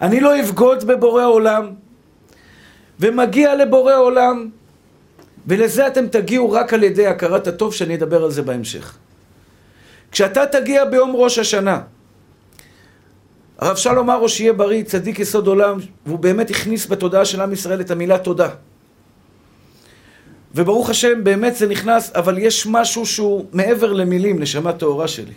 [0.01, 1.69] אני לא אבגוד בבורא עולם,
[2.99, 4.49] ומגיע לבורא עולם
[5.47, 8.97] ולזה אתם תגיעו רק על ידי הכרת הטוב, שאני אדבר על זה בהמשך.
[10.11, 11.81] כשאתה תגיע ביום ראש השנה,
[13.59, 17.81] הרב שלום הרו שיהיה בריא, צדיק יסוד עולם, והוא באמת הכניס בתודעה של עם ישראל
[17.81, 18.49] את המילה תודה.
[20.55, 25.33] וברוך השם, באמת זה נכנס, אבל יש משהו שהוא מעבר למילים, נשמה טהורה שלי.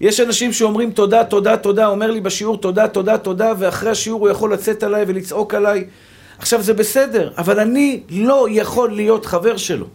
[0.00, 4.28] יש אנשים שאומרים תודה, תודה, תודה, אומר לי בשיעור תודה, תודה, תודה, ואחרי השיעור הוא
[4.28, 5.84] יכול לצאת עליי ולצעוק עליי.
[6.38, 9.86] עכשיו זה בסדר, אבל אני לא יכול להיות חבר שלו.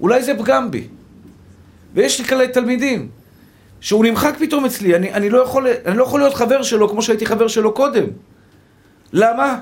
[0.00, 0.88] אולי זה פגם בי.
[1.94, 3.08] ויש לי כאלה תלמידים,
[3.80, 7.02] שהוא נמחק פתאום אצלי, אני, אני, לא יכול, אני לא יכול להיות חבר שלו כמו
[7.02, 8.04] שהייתי חבר שלו קודם.
[9.12, 9.60] למה?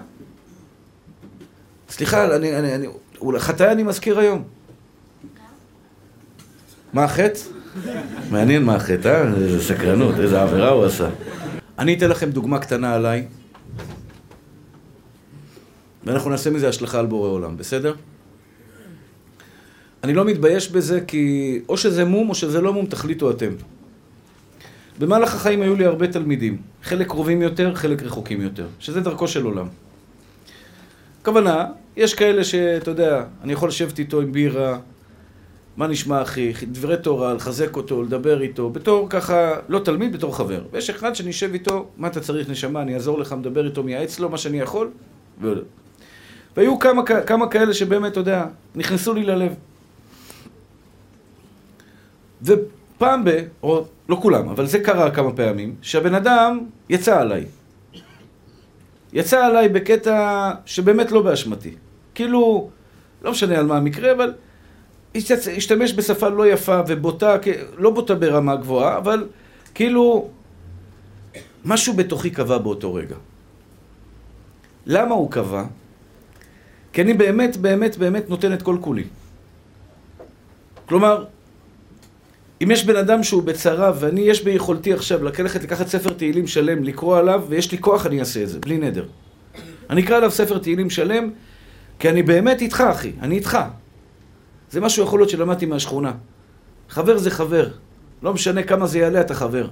[1.90, 2.86] סליחה, אני, אני, אני,
[3.38, 4.42] חטאי אני מזכיר היום.
[6.92, 7.40] מה החטא?
[8.30, 9.34] מעניין מה החטא, אה?
[9.34, 11.08] איזה סקרנות, איזה עבירה הוא עשה.
[11.78, 13.26] אני אתן לכם דוגמה קטנה עליי.
[16.06, 17.94] ואנחנו נעשה מזה השלכה על בורא עולם, בסדר?
[20.04, 23.52] אני לא מתבייש בזה כי או שזה מום או שזה לא מום, תחליטו אתם.
[24.98, 29.44] במהלך החיים היו לי הרבה תלמידים, חלק קרובים יותר, חלק רחוקים יותר, שזה דרכו של
[29.44, 29.68] עולם.
[31.22, 31.66] הכוונה,
[31.96, 34.78] יש כאלה שאתה יודע, אני יכול לשבת איתו עם בירה,
[35.76, 40.62] מה נשמע אחי, דברי תורה, לחזק אותו, לדבר איתו, בתור ככה, לא תלמיד, בתור חבר.
[40.72, 44.20] ויש אחד שאני אשב איתו, מה אתה צריך נשמה, אני אעזור לך, מדבר איתו, מייעץ
[44.20, 44.90] לו מה שאני יכול,
[46.56, 49.54] והיו כמה, כמה כאלה שבאמת, אתה יודע, נכנסו לי ללב.
[52.42, 53.30] ופעם ב...
[53.62, 57.44] או לא כולם, אבל זה קרה כמה פעמים, שהבן אדם יצא עליי.
[59.12, 61.74] יצא עליי בקטע שבאמת לא באשמתי.
[62.14, 62.70] כאילו,
[63.22, 64.34] לא משנה על מה המקרה, אבל
[65.56, 67.36] השתמש בשפה לא יפה ובוטה,
[67.76, 69.28] לא בוטה ברמה גבוהה, אבל
[69.74, 70.28] כאילו
[71.64, 73.16] משהו בתוכי קבע באותו רגע.
[74.86, 75.64] למה הוא קבע?
[76.96, 79.04] כי אני באמת, באמת, באמת נותן את כל כולי.
[80.86, 81.24] כלומר,
[82.62, 86.84] אם יש בן אדם שהוא בצרה, ואני, יש ביכולתי עכשיו ללכת לקחת ספר תהילים שלם,
[86.84, 89.06] לקרוא עליו, ויש לי כוח, אני אעשה את זה, בלי נדר.
[89.90, 91.30] אני אקרא עליו ספר תהילים שלם,
[91.98, 93.58] כי אני באמת איתך, אחי, אני איתך.
[94.70, 96.12] זה משהו יכול להיות שלמדתי מהשכונה.
[96.88, 97.68] חבר זה חבר.
[98.22, 99.68] לא משנה כמה זה יעלה, אתה חבר.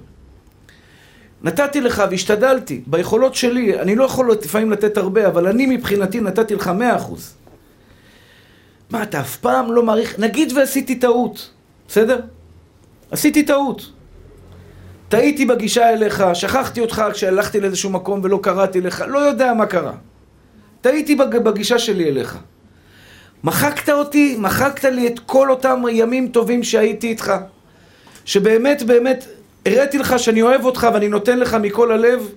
[1.42, 6.54] נתתי לך והשתדלתי, ביכולות שלי, אני לא יכול לפעמים לתת הרבה, אבל אני מבחינתי נתתי
[6.54, 7.34] לך מאה אחוז.
[8.90, 10.18] מה, אתה אף פעם לא מעריך...
[10.18, 11.50] נגיד ועשיתי טעות,
[11.88, 12.20] בסדר?
[13.10, 13.90] עשיתי טעות.
[15.08, 19.92] טעיתי בגישה אליך, שכחתי אותך כשהלכתי לאיזשהו מקום ולא קראתי לך, לא יודע מה קרה.
[20.80, 22.38] טעיתי בגישה שלי אליך.
[23.44, 27.32] מחקת אותי, מחקת לי את כל אותם ימים טובים שהייתי איתך.
[28.24, 29.26] שבאמת, באמת,
[29.66, 32.28] הראיתי לך שאני אוהב אותך ואני נותן לך מכל הלב.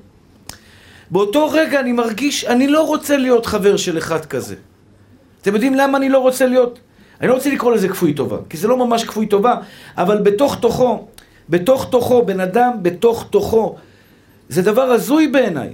[1.11, 4.55] באותו רגע אני מרגיש, אני לא רוצה להיות חבר של אחד כזה.
[5.41, 6.79] אתם יודעים למה אני לא רוצה להיות?
[7.21, 9.55] אני לא רוצה לקרוא לזה כפוי טובה, כי זה לא ממש כפוי טובה,
[9.97, 11.07] אבל בתוך תוכו,
[11.49, 13.75] בתוך תוכו, בן אדם בתוך תוכו,
[14.49, 15.73] זה דבר הזוי בעיניי.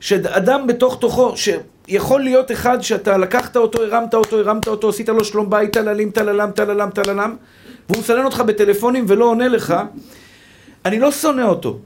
[0.00, 5.24] שאדם בתוך תוכו, שיכול להיות אחד שאתה לקחת אותו, הרמת אותו, הרמת אותו, עשית לו
[5.24, 7.36] שלום בית, טללים, טללם, טללם, טללם,
[7.88, 9.74] והוא מסנן אותך בטלפונים ולא עונה לך,
[10.88, 11.78] אני לא שונא אותו.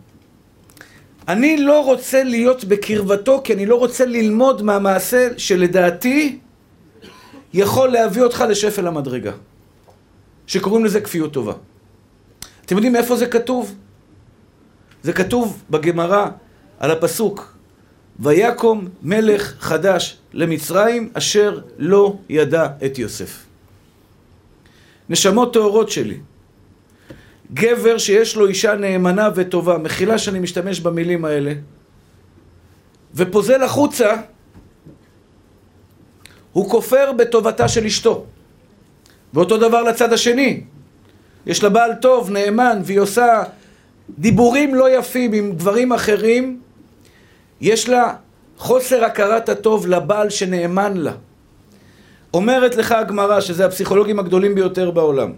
[1.29, 6.39] אני לא רוצה להיות בקרבתו, כי אני לא רוצה ללמוד מהמעשה שלדעתי
[7.55, 9.33] יכול להביא אותך לשפל המדרגה.
[10.47, 11.53] שקוראים לזה כפיות טובה.
[12.65, 13.75] אתם יודעים איפה זה כתוב?
[15.03, 16.27] זה כתוב בגמרא
[16.79, 17.55] על הפסוק
[18.21, 23.45] ויקום מלך חדש למצרים אשר לא ידע את יוסף.
[25.09, 26.21] נשמות טהורות שלי,
[27.55, 31.53] גבר שיש לו אישה נאמנה וטובה, מחילה שאני משתמש במילים האלה,
[33.15, 34.15] ופוזל החוצה,
[36.53, 38.25] הוא כופר בטובתה של אשתו.
[39.35, 40.61] ואותו דבר לצד השני.
[41.47, 43.43] יש לה בעל טוב, נאמן, והיא עושה
[44.19, 46.61] דיבורים לא יפים עם גברים אחרים,
[47.61, 48.15] יש לה
[48.59, 51.13] חוסר הכרת הטוב לבעל שנאמן לה.
[52.35, 55.33] אומרת לך הגמרא, שזה הפסיכולוגים הגדולים ביותר בעולם,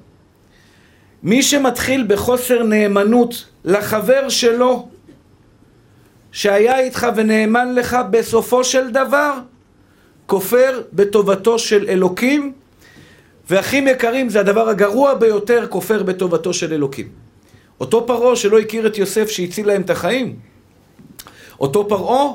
[1.24, 4.88] מי שמתחיל בחוסר נאמנות לחבר שלו,
[6.32, 9.32] שהיה איתך ונאמן לך, בסופו של דבר,
[10.26, 12.52] כופר בטובתו של אלוקים,
[13.50, 17.08] ואחים יקרים, זה הדבר הגרוע ביותר, כופר בטובתו של אלוקים.
[17.80, 20.36] אותו פרעה שלא הכיר את יוסף שהציל להם את החיים,
[21.60, 22.26] אותו פרעה,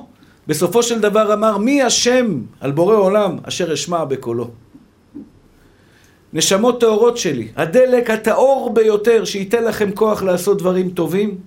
[0.47, 4.49] בסופו של דבר אמר, מי השם על בורא עולם אשר אשמע בקולו?
[6.33, 11.37] נשמות טהורות שלי, הדלק הטהור ביותר שייתן לכם כוח לעשות דברים טובים,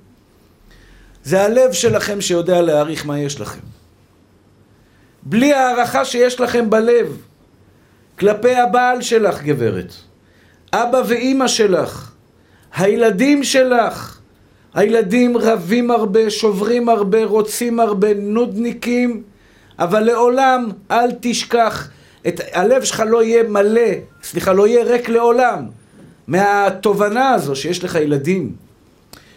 [1.24, 3.60] זה הלב שלכם שיודע להעריך מה יש לכם.
[5.22, 7.16] בלי הערכה שיש לכם בלב
[8.18, 9.92] כלפי הבעל שלך, גברת,
[10.72, 12.12] אבא ואימא שלך,
[12.74, 14.18] הילדים שלך,
[14.74, 19.22] הילדים רבים הרבה, שוברים הרבה, רוצים הרבה, נודניקים,
[19.78, 21.88] אבל לעולם אל תשכח,
[22.28, 23.90] את, הלב שלך לא יהיה מלא,
[24.22, 25.66] סליחה, לא יהיה ריק לעולם
[26.26, 28.52] מהתובנה הזו שיש לך ילדים,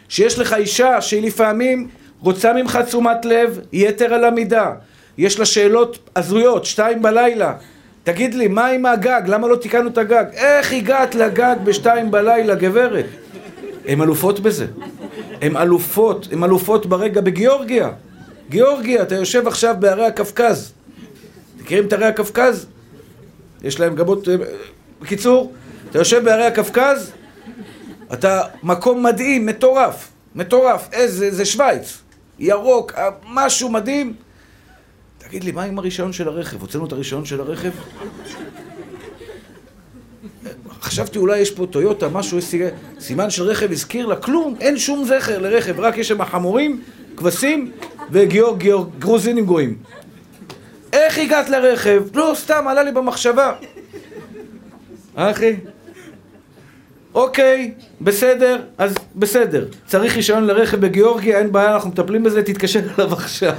[0.09, 1.87] שיש לך אישה שהיא לפעמים
[2.21, 4.71] רוצה ממך תשומת לב יתר על המידה,
[5.17, 7.53] יש לה שאלות הזויות, שתיים בלילה,
[8.03, 9.21] תגיד לי, מה עם הגג?
[9.27, 10.25] למה לא תיקנו את הגג?
[10.33, 13.05] איך הגעת לגג בשתיים בלילה, גברת?
[13.87, 14.65] הן אלופות בזה.
[15.41, 17.89] הן אלופות, הן אלופות ברגע בגיאורגיה.
[18.49, 20.73] גיאורגיה, אתה יושב עכשיו בערי הקווקז.
[21.59, 22.67] מכירים את ערי הקווקז?
[23.65, 24.29] יש להם גבות...
[24.29, 24.35] אה,
[25.01, 25.53] בקיצור,
[25.89, 27.11] אתה יושב בערי הקווקז,
[28.13, 30.11] אתה מקום מדהים, מטורף.
[30.35, 30.89] מטורף.
[30.93, 31.97] איזה, זה שווייץ.
[32.39, 34.13] ירוק, אה, משהו מדהים.
[35.17, 36.61] תגיד לי, מה עם הרישיון של הרכב?
[36.61, 37.71] הוצאנו את הרישיון של הרכב?
[40.81, 42.39] חשבתי אולי יש פה טויוטה, משהו,
[42.99, 46.81] סימן של רכב הזכיר לה, כלום, אין שום זכר לרכב, רק יש שם חמורים,
[47.17, 47.71] כבשים
[48.11, 49.77] וגיאור, גיאור, גרוזינים גויים.
[50.95, 52.03] איך הגעת לרכב?
[52.13, 53.53] לא, סתם, עלה לי במחשבה.
[55.15, 55.55] אחי?
[57.13, 59.67] אוקיי, בסדר, אז בסדר.
[59.85, 63.53] צריך רישיון לרכב בגיאורגיה, אין בעיה, אנחנו מטפלים בזה, תתקשר אליו עכשיו.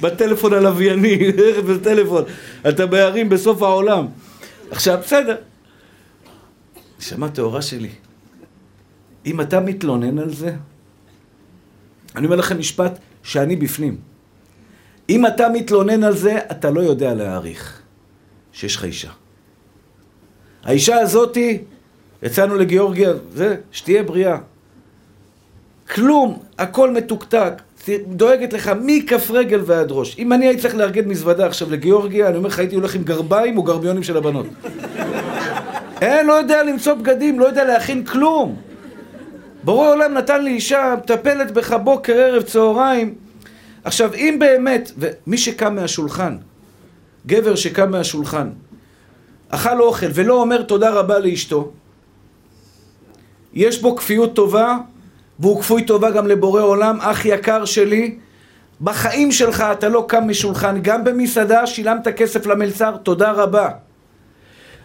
[0.00, 2.24] בטלפון הלווייני, רכב בטלפון.
[2.68, 4.06] אתה בהרים בסוף העולם.
[4.70, 5.36] עכשיו, בסדר.
[6.98, 7.90] נשמה טהורה שלי,
[9.26, 10.54] אם אתה מתלונן על זה,
[12.16, 14.13] אני אומר לכם משפט שאני בפנים.
[15.08, 17.80] אם אתה מתלונן על זה, אתה לא יודע להעריך
[18.52, 19.10] שיש לך אישה.
[20.64, 21.58] האישה הזאתי,
[22.22, 24.38] יצאנו לגיאורגיה, זה, שתהיה בריאה.
[25.94, 27.52] כלום, הכל מתוקתק,
[28.08, 30.18] דואגת לך מכף רגל ועד ראש.
[30.18, 33.58] אם אני הייתי צריך לארגן מזוודה עכשיו לגיאורגיה, אני אומר לך, הייתי הולך עם גרביים
[33.58, 34.46] או גרביונים של הבנות.
[36.02, 38.56] אין, לא יודע למצוא בגדים, לא יודע להכין כלום.
[39.64, 43.14] בורא עולם נתן לי אישה, מטפלת בך בוקר, ערב, צהריים.
[43.84, 46.36] עכשיו, אם באמת, ומי שקם מהשולחן,
[47.26, 48.50] גבר שקם מהשולחן,
[49.48, 51.72] אכל אוכל ולא אומר תודה רבה לאשתו,
[53.54, 54.78] יש בו כפיות טובה,
[55.38, 58.18] והוא כפוי טובה גם לבורא עולם, אח יקר שלי,
[58.80, 63.68] בחיים שלך אתה לא קם משולחן, גם במסעדה שילמת כסף למלצר, תודה רבה.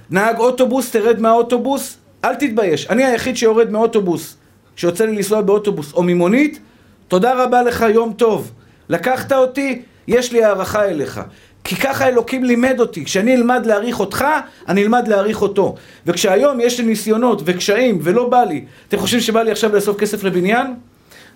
[0.09, 2.87] נהג אוטובוס, תרד מהאוטובוס, אל תתבייש.
[2.87, 4.37] אני היחיד שיורד מאוטובוס,
[4.75, 6.59] שיוצא לי לנסוע באוטובוס או ממונית,
[7.07, 8.51] תודה רבה לך, יום טוב.
[8.89, 11.21] לקחת אותי, יש לי הערכה אליך.
[11.63, 14.25] כי ככה אלוקים לימד אותי, כשאני אלמד להעריך אותך,
[14.67, 15.75] אני אלמד להעריך אותו.
[16.05, 20.23] וכשהיום יש לי ניסיונות וקשיים ולא בא לי, אתם חושבים שבא לי עכשיו לאסוף כסף
[20.23, 20.73] לבניין?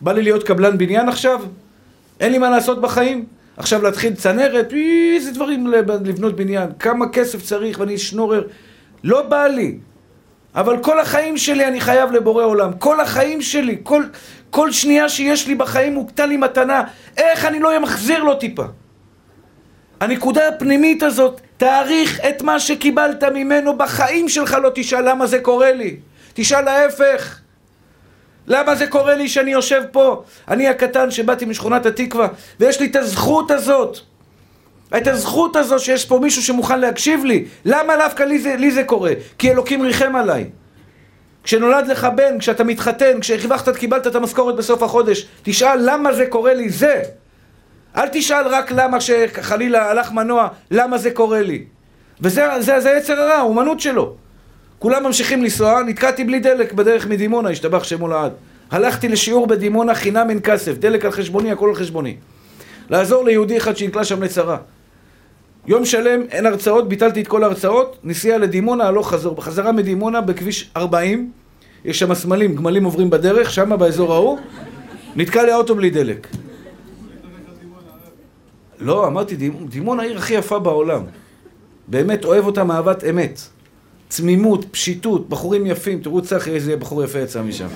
[0.01, 1.41] בא לי להיות קבלן בניין עכשיו?
[2.19, 3.25] אין לי מה לעשות בחיים?
[3.57, 4.73] עכשיו להתחיל צנרת,
[5.15, 5.67] איזה דברים
[6.03, 8.43] לבנות בניין, כמה כסף צריך ואני שנורר.
[9.03, 9.77] לא בא לי.
[10.55, 12.71] אבל כל החיים שלי אני חייב לבורא עולם.
[12.79, 14.03] כל החיים שלי, כל,
[14.53, 16.83] כל שנייה שיש לי בחיים קטן לי מתנה.
[17.17, 18.63] איך אני לא אמחזיר לו טיפה?
[19.99, 25.71] הנקודה הפנימית הזאת, תעריך את מה שקיבלת ממנו בחיים שלך, לא תשאל למה זה קורה
[25.71, 25.95] לי.
[26.33, 27.39] תשאל ההפך.
[28.47, 30.23] למה זה קורה לי שאני יושב פה?
[30.47, 32.27] אני הקטן שבאתי משכונת התקווה,
[32.59, 33.97] ויש לי את הזכות הזאת.
[34.97, 37.45] את הזכות הזו שיש פה מישהו שמוכן להקשיב לי.
[37.65, 39.11] למה דווקא לי לי זה קורה?
[39.37, 40.49] כי אלוקים ריחם עליי.
[41.43, 46.53] כשנולד לך בן, כשאתה מתחתן, כשהרווחת, קיבלת את המשכורת בסוף החודש, תשאל למה זה קורה
[46.53, 47.01] לי, זה.
[47.97, 51.65] אל תשאל רק למה שחלילה הלך מנוע, למה זה קורה לי.
[52.21, 54.15] וזה זה, זה יצר הרע, האומנות שלו.
[54.79, 58.31] כולם ממשיכים לנסוע, נתקעתי בלי דלק בדרך מדימונה, השתבח שמו לעד.
[58.71, 62.15] הלכתי לשיעור בדימונה חינם אין כסף, דלק על חשבוני, הכל על חשבוני.
[62.89, 64.57] לעזור ליהודי אחד שנקלע שם לצרה.
[65.67, 69.35] יום שלם, אין הרצאות, ביטלתי את כל ההרצאות, נסיעה לדימונה, הלוך חזור.
[69.35, 71.31] בחזרה מדימונה, בכביש 40,
[71.85, 74.39] יש שם סמלים, גמלים עוברים בדרך, שם באזור ההוא,
[75.15, 76.27] נתקע לי האוטו בלי דלק.
[78.79, 79.35] לא, אמרתי,
[79.69, 81.01] דימונה העיר הכי יפה בעולם.
[81.87, 83.41] באמת אוהב אותם אהבת אמת.
[84.09, 86.01] צמימות, פשיטות, בחורים יפים.
[86.01, 87.67] תראו צחי איזה בחור יפה יצא משם.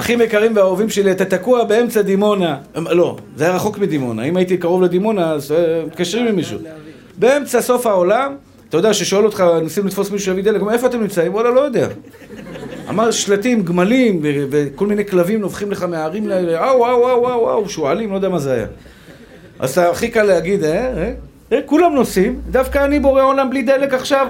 [0.00, 2.56] אחים יקרים ואהובים שלי, אתה תקוע באמצע דימונה.
[2.76, 4.22] לא, זה היה רחוק מדימונה.
[4.22, 6.58] אם הייתי קרוב לדימונה, אז אה, מתקשרים עם מישהו.
[7.18, 8.34] באמצע סוף העולם,
[8.68, 11.34] אתה יודע, ששואל אותך, ניסים לתפוס מישהו שיביא דלק, איפה אתם נמצאים?
[11.34, 11.88] וואלה, לא יודע.
[12.88, 17.68] אמר שלטים, גמלים, וכל מיני כלבים נובחים לך מהערים לאלה, וואו, וואו, וואו, וואו, וואו,
[17.68, 18.66] שועלים, לא יודע מה זה היה.
[19.58, 21.12] אז הכי קל להגיד, אה, אה,
[21.52, 24.26] אה, כולם נוסעים, דווקא אני בורא עולם בלי דלק עכשיו.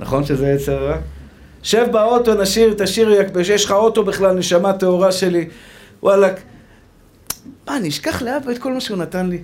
[0.00, 0.96] נכון שזה יצר רע?
[1.66, 5.48] שב באוטו, נשיר את השיר, שיש לך אוטו בכלל, נשמה טהורה שלי.
[6.02, 6.32] וואלכ.
[7.66, 9.42] מה, אני אשכח לאבא את כל מה שהוא נתן לי?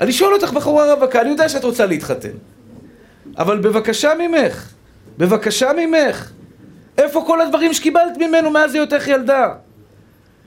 [0.00, 2.36] אני שואל אותך, בחורה רווקה, אני יודע שאת רוצה להתחתן.
[3.38, 4.68] אבל בבקשה ממך,
[5.18, 6.30] בבקשה ממך,
[6.98, 9.54] איפה כל הדברים שקיבלת ממנו מאז היותך ילדה?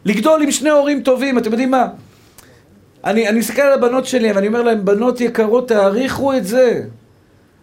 [0.06, 1.88] לגדול עם שני הורים טובים, אתם יודעים מה?
[3.04, 6.84] אני מסתכל על הבנות שלי ואני אומר להן, בנות יקרות, תעריכו את זה.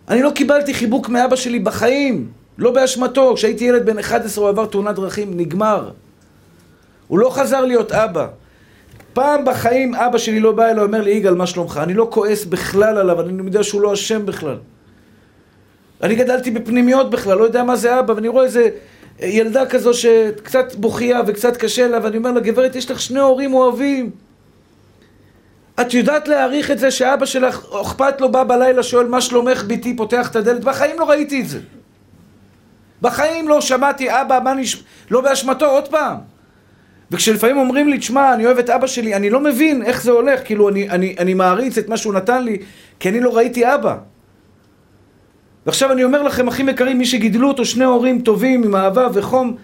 [0.08, 3.34] אני לא קיבלתי חיבוק מאבא שלי בחיים, לא באשמתו.
[3.36, 5.90] כשהייתי ילד בן 11 הוא עבר תאונת דרכים, נגמר.
[7.08, 8.26] הוא לא חזר להיות אבא.
[9.12, 11.80] פעם בחיים אבא שלי לא בא אליי, אומר לי, יגאל, מה שלומך?
[11.82, 14.56] אני לא כועס בכלל עליו, אני יודע שהוא לא אשם בכלל.
[16.02, 18.68] אני גדלתי בפנימיות בכלל, לא יודע מה זה אבא, ואני רואה איזה
[19.20, 23.54] ילדה כזו שקצת בוכייה וקצת קשה לה, ואני אומר לה, גברת, יש לך שני הורים
[23.54, 24.10] אוהבים.
[25.80, 29.96] את יודעת להעריך את זה שאבא שלך, אכפת לו, בא בלילה, שואל מה שלומך ביתי,
[29.96, 30.64] פותח את הדלת?
[30.64, 31.60] בחיים לא ראיתי את זה.
[33.02, 34.84] בחיים לא שמעתי אבא, מה נש...
[35.10, 36.16] לא באשמתו, עוד פעם.
[37.10, 40.40] וכשלפעמים אומרים לי, תשמע, אני אוהב את אבא שלי, אני לא מבין איך זה הולך,
[40.44, 42.58] כאילו, אני, אני, אני מעריץ את מה שהוא נתן לי,
[43.00, 43.96] כי אני לא ראיתי אבא.
[45.66, 49.56] ועכשיו אני אומר לכם, אחים יקרים, מי שגידלו אותו שני הורים טובים, עם אהבה וחום,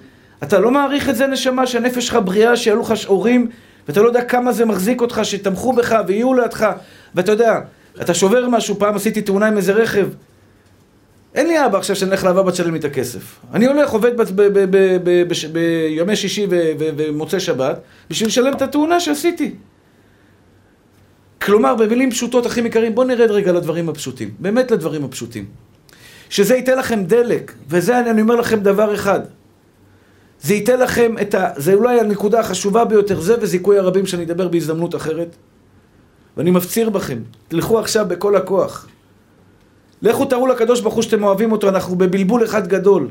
[0.43, 3.49] אתה לא מעריך את זה, נשמה, שהנפש שלך בריאה, שיהיו לך הורים,
[3.91, 6.73] ואתה לא יודע כמה זה מחזיק אותך, שתמכו בך ויהיו לידך,
[7.15, 7.61] ואתה יודע,
[8.01, 10.09] אתה שובר משהו, פעם עשיתי תאונה עם איזה רכב,
[11.35, 13.41] אין לי אבא עכשיו שאני הולך לאבא תשלם לי את הכסף.
[13.55, 14.13] אני הולך, עובד
[15.53, 16.47] בימי שישי
[16.79, 17.81] ומוצאי שבת,
[18.11, 19.55] בשביל לשלם את התאונה שעשיתי.
[21.43, 24.31] כלומר, במילים פשוטות, אחים יקרים, בואו נרד רגע לדברים הפשוטים.
[24.39, 25.45] באמת לדברים הפשוטים.
[26.31, 29.21] שזה ייתן לכם דלק, וזה אני אומר לכם דבר אחד.
[30.43, 31.49] זה ייתן לכם את ה...
[31.57, 35.37] זה אולי הנקודה החשובה ביותר, זה וזיכוי הרבים שאני אדבר בהזדמנות אחרת.
[36.37, 37.19] ואני מפציר בכם,
[37.49, 38.89] תלכו עכשיו בכל הכוח.
[40.03, 43.09] לכו תראו לקדוש ברוך הוא שאתם אוהבים אותו, אנחנו בבלבול אחד גדול.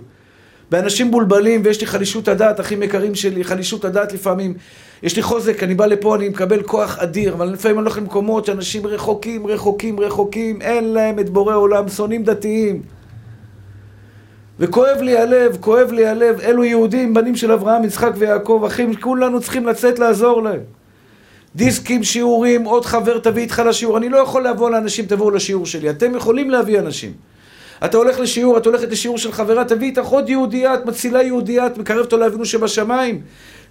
[0.72, 4.54] באנשים בולבלים, ויש לי חלישות הדעת, אחים יקרים שלי, חלישות הדעת לפעמים.
[5.04, 8.46] יש לי חוזק, אני בא לפה, אני מקבל כוח אדיר, אבל לפעמים אני הולך למקומות
[8.46, 12.99] שאנשים רחוקים, רחוקים, רחוקים, אין להם את בורא עולם, שונאים דתיים.
[14.60, 19.42] וכואב לי הלב, כואב לי הלב, אלו יהודים, בנים של אברהם, יצחק ויעקב, אחים, כולנו
[19.42, 20.60] צריכים לצאת לעזור להם.
[21.56, 23.98] דיסקים, שיעורים, עוד חבר תביא איתך לשיעור.
[23.98, 25.90] אני לא יכול לבוא לאנשים, תבואו לשיעור שלי.
[25.90, 27.14] אתם יכולים להביא אנשים.
[27.86, 31.68] אתה הולך לשיעור, את הולכת לשיעור של חברה, תביא איתך עוד יהודייה, את מצילה יהודייה,
[31.68, 33.22] את מקרבת אותו לאבינו שבשמיים.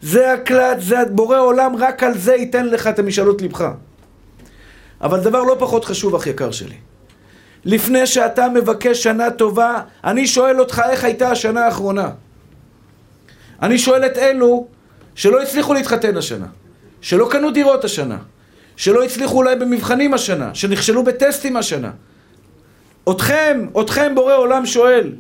[0.03, 3.69] זה הקלט, זה בורא עולם, רק על זה ייתן לך את המשאלות לבך.
[5.01, 6.75] אבל דבר לא פחות חשוב, אח יקר שלי.
[7.65, 12.11] לפני שאתה מבקש שנה טובה, אני שואל אותך איך הייתה השנה האחרונה.
[13.63, 14.67] אני שואל את אלו
[15.15, 16.47] שלא הצליחו להתחתן השנה,
[17.01, 18.19] שלא קנו דירות השנה,
[18.77, 21.91] שלא הצליחו אולי במבחנים השנה, שנכשלו בטסטים השנה.
[23.11, 25.13] אתכם, אתכם בורא עולם שואל,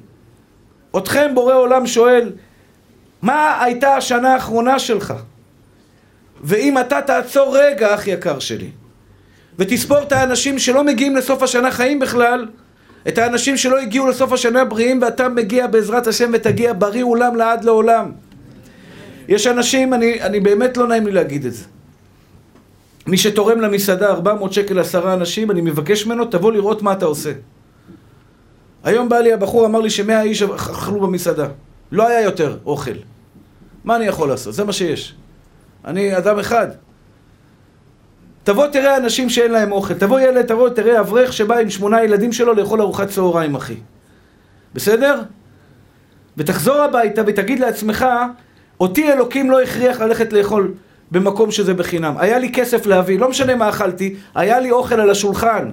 [0.97, 2.33] אתכם בורא עולם שואל,
[3.23, 5.15] מה הייתה השנה האחרונה שלך?
[6.41, 8.71] ואם אתה תעצור רגע, אח יקר שלי,
[9.59, 12.47] ותספור את האנשים שלא מגיעים לסוף השנה חיים בכלל,
[13.09, 17.65] את האנשים שלא הגיעו לסוף השנה בריאים, ואתה מגיע בעזרת השם ותגיע בריא עולם לעד
[17.65, 18.13] לעולם.
[19.29, 21.65] יש אנשים, אני, אני באמת לא נעים לי להגיד את זה.
[23.07, 27.33] מי שתורם למסעדה 400 שקל לעשרה אנשים, אני מבקש ממנו, תבוא לראות מה אתה עושה.
[28.85, 31.49] היום בא לי הבחור, אמר לי שמאה איש אכלו במסעדה.
[31.93, 32.91] לא היה יותר אוכל.
[33.85, 34.55] מה אני יכול לעשות?
[34.55, 35.15] זה מה שיש.
[35.85, 36.69] אני אדם אחד.
[38.49, 39.95] תבוא תראה אנשים שאין להם אוכל.
[39.95, 43.75] תבוא ילד, תבוא תראה אברך שבא עם שמונה ילדים שלו לאכול ארוחת צהריים, אחי.
[44.75, 45.21] בסדר?
[46.37, 48.07] ותחזור הביתה ותגיד לעצמך,
[48.81, 50.75] אותי אלוקים לא הכריח ללכת לאכול
[51.11, 52.15] במקום שזה בחינם.
[52.19, 55.71] היה לי כסף להביא, לא משנה מה אכלתי, היה לי אוכל על השולחן.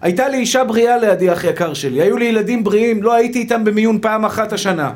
[0.00, 2.02] הייתה לי אישה בריאה לידי, אח יקר שלי.
[2.02, 4.92] היו לי ילדים בריאים, לא הייתי איתם במיון פעם אחת השנה.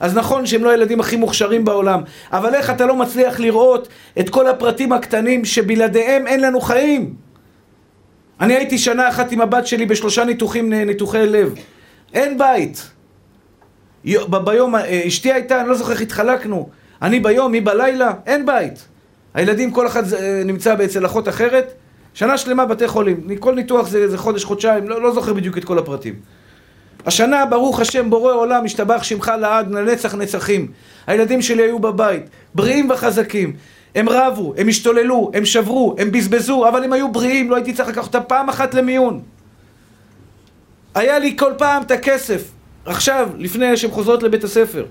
[0.00, 2.00] אז נכון שהם לא הילדים הכי מוכשרים בעולם,
[2.32, 3.88] אבל איך אתה לא מצליח לראות
[4.20, 7.14] את כל הפרטים הקטנים שבלעדיהם אין לנו חיים?
[8.40, 11.54] אני הייתי שנה אחת עם הבת שלי בשלושה ניתוחים, ניתוחי לב.
[12.14, 12.90] אין בית.
[14.44, 16.68] ביום, אה, אשתי הייתה, אני לא זוכר איך התחלקנו.
[17.02, 18.88] אני ביום, היא בלילה, אין בית.
[19.34, 21.74] הילדים, כל אחד אה, נמצא אצל אחות אחרת.
[22.14, 23.36] שנה שלמה בתי חולים.
[23.38, 26.14] כל ניתוח זה, זה חודש, חודשיים, לא, לא זוכר בדיוק את כל הפרטים.
[27.06, 30.66] השנה, ברוך השם, בורא עולם, השתבח שמך לעד, לנצח נצחים.
[31.06, 32.22] הילדים שלי היו בבית,
[32.54, 33.52] בריאים וחזקים.
[33.94, 37.88] הם רבו, הם השתוללו, הם שברו, הם בזבזו, אבל הם היו בריאים, לא הייתי צריך
[37.88, 39.20] לקחת פעם אחת למיון.
[40.94, 42.42] היה לי כל פעם את הכסף.
[42.84, 44.86] עכשיו, לפני שהן חוזרות לבית הספר.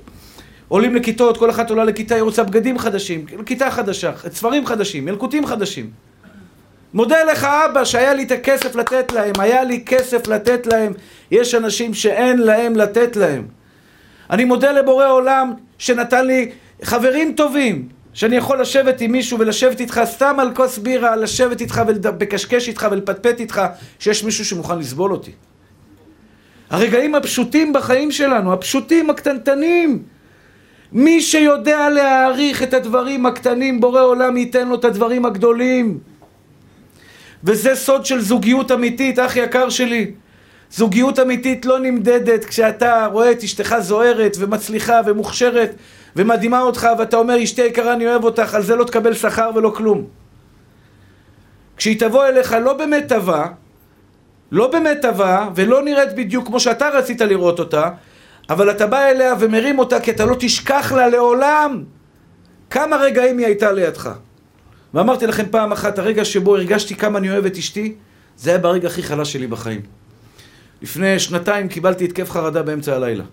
[0.68, 5.46] עולים לכיתות, כל אחת עולה לכיתה, היא רוצה בגדים חדשים, כיתה חדשה, ספרים חדשים, ילקוטים
[5.46, 5.90] חדשים.
[6.94, 10.94] מודה לך אבא שהיה לי את הכסף לתת להם, היה לי כסף לתת להם,
[11.32, 13.48] יש אנשים שאין להם לתת להם.
[14.30, 16.52] אני מודה לבורא עולם שנתן לי
[16.84, 21.82] חברים טובים, שאני יכול לשבת עם מישהו ולשבת איתך סתם על כוס בירה, לשבת איתך
[21.88, 23.62] ולקשקש איתך ולפטפט איתך,
[24.00, 25.32] שיש מישהו שמוכן לסבול אותי.
[26.70, 30.04] הרגעים הפשוטים בחיים שלנו, הפשוטים, הקטנטנים.
[30.92, 36.00] מי שיודע להעריך את הדברים הקטנים, בורא עולם ייתן לו את הדברים הגדולים.
[37.48, 40.12] וזה סוד של זוגיות אמיתית, אח יקר שלי.
[40.72, 45.76] זוגיות אמיתית לא נמדדת כשאתה רואה את אשתך זוהרת ומצליחה ומוכשרת
[46.16, 49.70] ומדהימה אותך ואתה אומר אשתי יקרה אני אוהב אותך, על זה לא תקבל שכר ולא
[49.76, 50.04] כלום.
[51.78, 53.46] כשהיא תבוא אליך לא באמת טובה,
[54.52, 57.90] לא באמת טובה ולא נראית בדיוק כמו שאתה רצית לראות אותה,
[58.50, 61.84] אבל אתה בא אליה ומרים אותה כי אתה לא תשכח לה לעולם
[62.70, 64.10] כמה רגעים היא הייתה לידך.
[64.94, 67.96] ואמרתי לכם פעם אחת, הרגע שבו הרגשתי כמה אני אוהב את אשתי,
[68.38, 69.82] זה היה ברגע הכי חלש שלי בחיים.
[70.82, 73.24] לפני שנתיים קיבלתי התקף חרדה באמצע הלילה.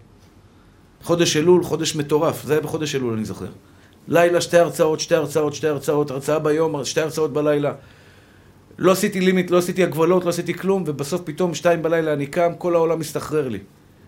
[1.02, 3.46] חודש אלול, חודש מטורף, זה היה בחודש אלול, אני זוכר.
[4.08, 7.72] לילה, שתי הרצאות, שתי הרצאות, שתי הרצאות, הרצאה ביום, שתי הרצאות בלילה.
[8.78, 12.52] לא עשיתי לימיט, לא עשיתי הגבלות, לא עשיתי כלום, ובסוף פתאום שתיים בלילה אני קם,
[12.58, 13.58] כל העולם מסתחרר לי.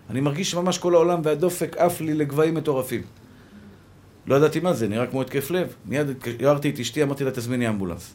[0.09, 3.01] אני מרגיש ממש כל העולם והדופק עף לי לגבהים מטורפים.
[4.27, 5.73] לא ידעתי מה זה, נראה כמו התקף לב.
[5.85, 6.07] מיד
[6.39, 8.13] הערתי את אשתי, אמרתי לה, תזמיני אמבולנס.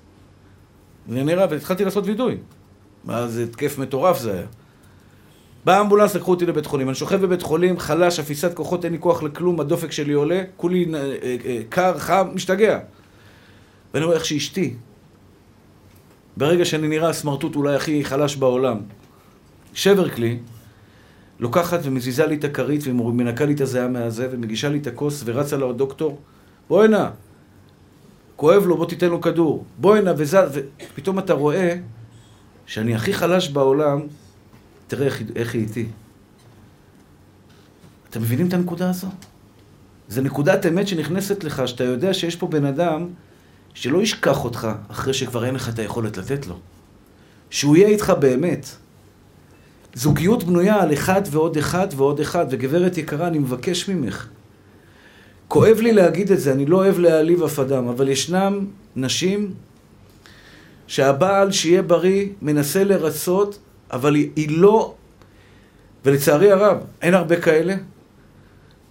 [1.09, 2.37] זה נראה, והתחלתי לעשות וידוי.
[3.27, 4.47] זה התקף מטורף זה היה.
[5.65, 6.89] בא אמבולנס, לקחו אותי לבית חולים.
[6.89, 10.87] אני שוכב בבית חולים, חלש, אפיסת כוחות, אין לי כוח לכלום, הדופק שלי עולה, כולי
[10.95, 12.79] אה, אה, קר, חם, משתגע.
[13.95, 14.75] ואני רואה איך שאשתי,
[16.37, 18.79] ברגע שאני נראה הסמרטוט אולי הכי חלש בעולם,
[19.75, 20.39] שבר כלי,
[21.41, 25.57] לוקחת ומזיזה לי את הכרית ומנקה לי את הזיעה מהזה ומגישה לי את הכוס ורצה
[25.57, 26.19] לדוקטור
[26.69, 27.11] בוא הנה
[28.37, 30.61] כואב לו בוא תיתן לו כדור בוא הנה וזז
[30.93, 31.77] ופתאום אתה רואה
[32.67, 34.01] שאני הכי חלש בעולם
[34.93, 35.87] תראה איך, איך היא איתי.
[38.11, 39.07] אתם מבינים את הנקודה הזו?
[40.09, 43.09] זה נקודת אמת שנכנסת לך, שאתה יודע שיש פה בן אדם
[43.75, 46.59] שלא ישכח אותך אחרי שכבר אין לך את היכולת לתת לו.
[47.51, 48.67] שהוא יהיה איתך באמת.
[49.95, 54.29] זוגיות בנויה על אחד ועוד אחד ועוד אחד, וגברת יקרה, אני מבקש ממך.
[55.49, 58.67] כואב לי להגיד את זה, אני לא אוהב להעליב אף אדם, אבל ישנם
[58.97, 59.55] נשים
[60.87, 63.59] שהבעל, שיהיה בריא, מנסה לרצות,
[63.93, 64.95] אבל היא, היא לא...
[66.05, 67.75] ולצערי הרב, אין הרבה כאלה,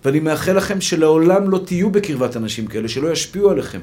[0.05, 3.79] ואני מאחל לכם שלעולם לא תהיו בקרבת אנשים כאלה, שלא ישפיעו עליכם.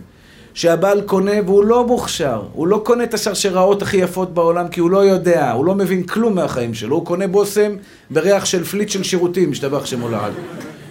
[0.58, 4.90] שהבעל קונה והוא לא מוכשר, הוא לא קונה את השרשראות הכי יפות בעולם כי הוא
[4.90, 7.76] לא יודע, הוא לא מבין כלום מהחיים שלו, הוא קונה בושם
[8.10, 10.32] בריח של פליט של שירותים, משתבח שמו לעד.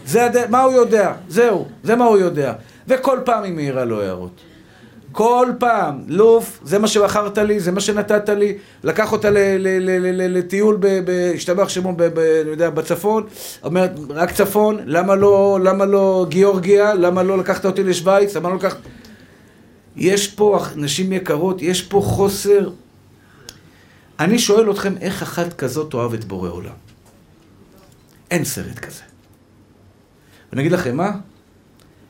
[0.06, 0.50] זה הד...
[0.50, 2.54] מה הוא יודע, זהו, זה מה הוא יודע.
[2.88, 4.32] וכל פעם היא מעירה לו הערות.
[5.12, 9.30] כל פעם, לוף, זה מה שבחרת לי, זה מה שנתת לי, לקח אותה
[10.30, 10.80] לטיול,
[11.36, 11.90] השתבח שמו,
[12.44, 13.24] אני יודע, בצפון,
[13.64, 18.56] אומרת, רק צפון, למה לא, למה לא גיאורגיה, למה לא לקחת אותי לשוויץ, למה לא
[18.56, 18.78] לקחת...
[19.98, 22.70] יש פה, נשים יקרות, יש פה חוסר.
[24.20, 26.74] אני שואל אתכם, איך אחת כזאת אוהבת בורא עולם?
[28.32, 29.02] אין סרט כזה.
[30.52, 31.12] ואני אגיד לכם מה?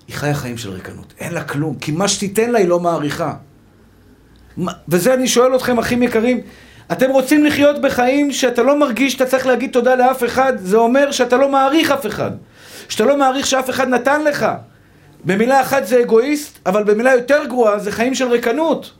[0.07, 1.13] היא חיה חיים של ריקנות.
[1.19, 3.33] אין לה כלום, כי מה שתיתן לה היא לא מעריכה.
[4.87, 6.41] וזה אני שואל אתכם, אחים יקרים,
[6.91, 11.11] אתם רוצים לחיות בחיים שאתה לא מרגיש שאתה צריך להגיד תודה לאף אחד, זה אומר
[11.11, 12.31] שאתה לא מעריך אף אחד.
[12.89, 14.45] שאתה לא מעריך שאף אחד נתן לך.
[15.25, 18.91] במילה אחת זה אגואיסט, אבל במילה יותר גרועה זה חיים של ריקנות.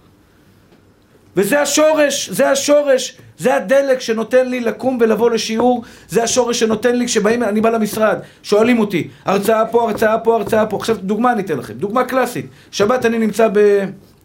[1.38, 7.05] וזה השורש, זה השורש, זה הדלק שנותן לי לקום ולבוא לשיעור, זה השורש שנותן לי
[7.05, 10.78] כשבאים, אני בא למשרד, שואלים אותי, הרצאה פה, הרצאה פה, הרצאה פה.
[10.78, 12.45] עכשיו דוגמה אני אתן לכם, דוגמה קלאסית.
[12.72, 13.47] שבת אני נמצא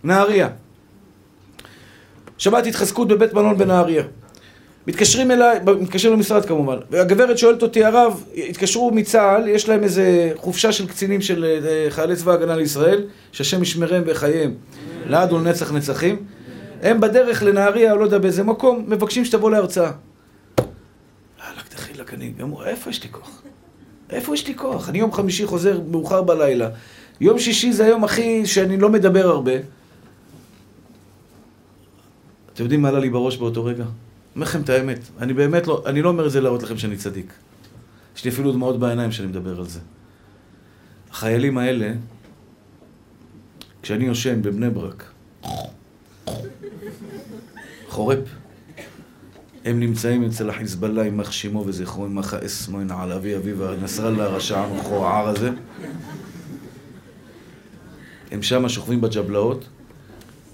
[0.05, 0.49] בנהריה.
[2.39, 4.03] שבת התחזקות בבית מלון בנהריה.
[4.87, 10.73] מתקשרים אליי, מתקשרים למשרד כמובן, והגברת שואלת אותי, הרב, התקשרו מצה"ל, יש להם איזה חופשה
[10.73, 14.55] של קצינים של אה, חיילי צבא ההגנה לישראל, שהשם ישמרם בחייהם
[15.07, 16.17] לעד ולנצח נצחים.
[16.83, 19.91] הם בדרך לנהריה, או לא יודע באיזה מקום, מבקשים שתבוא להרצאה.
[21.39, 23.43] יאללה, דחילק, אני אמרו, איפה יש לי כוח?
[24.11, 24.89] איפה יש לי כוח?
[24.89, 26.69] אני יום חמישי חוזר מאוחר בלילה.
[27.21, 29.53] יום שישי זה היום הכי שאני לא מדבר הרבה.
[32.55, 33.85] אתם יודעים מה עלה לי בראש באותו רגע?
[34.35, 36.97] אומר לכם את האמת, אני באמת לא, אני לא אומר את זה להראות לכם שאני
[36.97, 37.33] צדיק.
[38.17, 39.81] יש לי אפילו דמעות בעיניים כשאני מדבר על זה.
[41.11, 41.93] החיילים האלה,
[43.83, 45.05] כשאני יושן בבני ברק,
[47.89, 48.19] חורפ,
[49.65, 55.29] הם נמצאים אצל החיזבאללה, יימח שמו וזכרו, יימח האסמו, ינעל אבי אביו, נסראללה הרשע המכוער
[55.29, 55.51] הזה.
[58.31, 59.69] הם שם שוכבים בג'בלאות,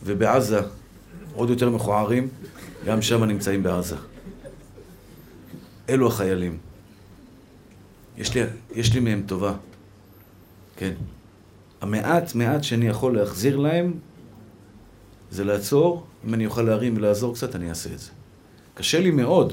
[0.05, 0.61] ובעזה,
[1.35, 2.29] עוד יותר מכוערים,
[2.89, 3.97] גם שם נמצאים בעזה.
[5.89, 6.59] אלו החיילים.
[8.19, 8.41] יש לי,
[8.75, 9.55] יש לי מהם טובה.
[10.77, 10.93] כן.
[11.81, 13.93] המעט מעט שאני יכול להחזיר להם
[15.31, 18.11] זה לעצור, אם אני אוכל להרים ולעזור קצת, אני אעשה את זה.
[18.75, 19.53] קשה לי מאוד.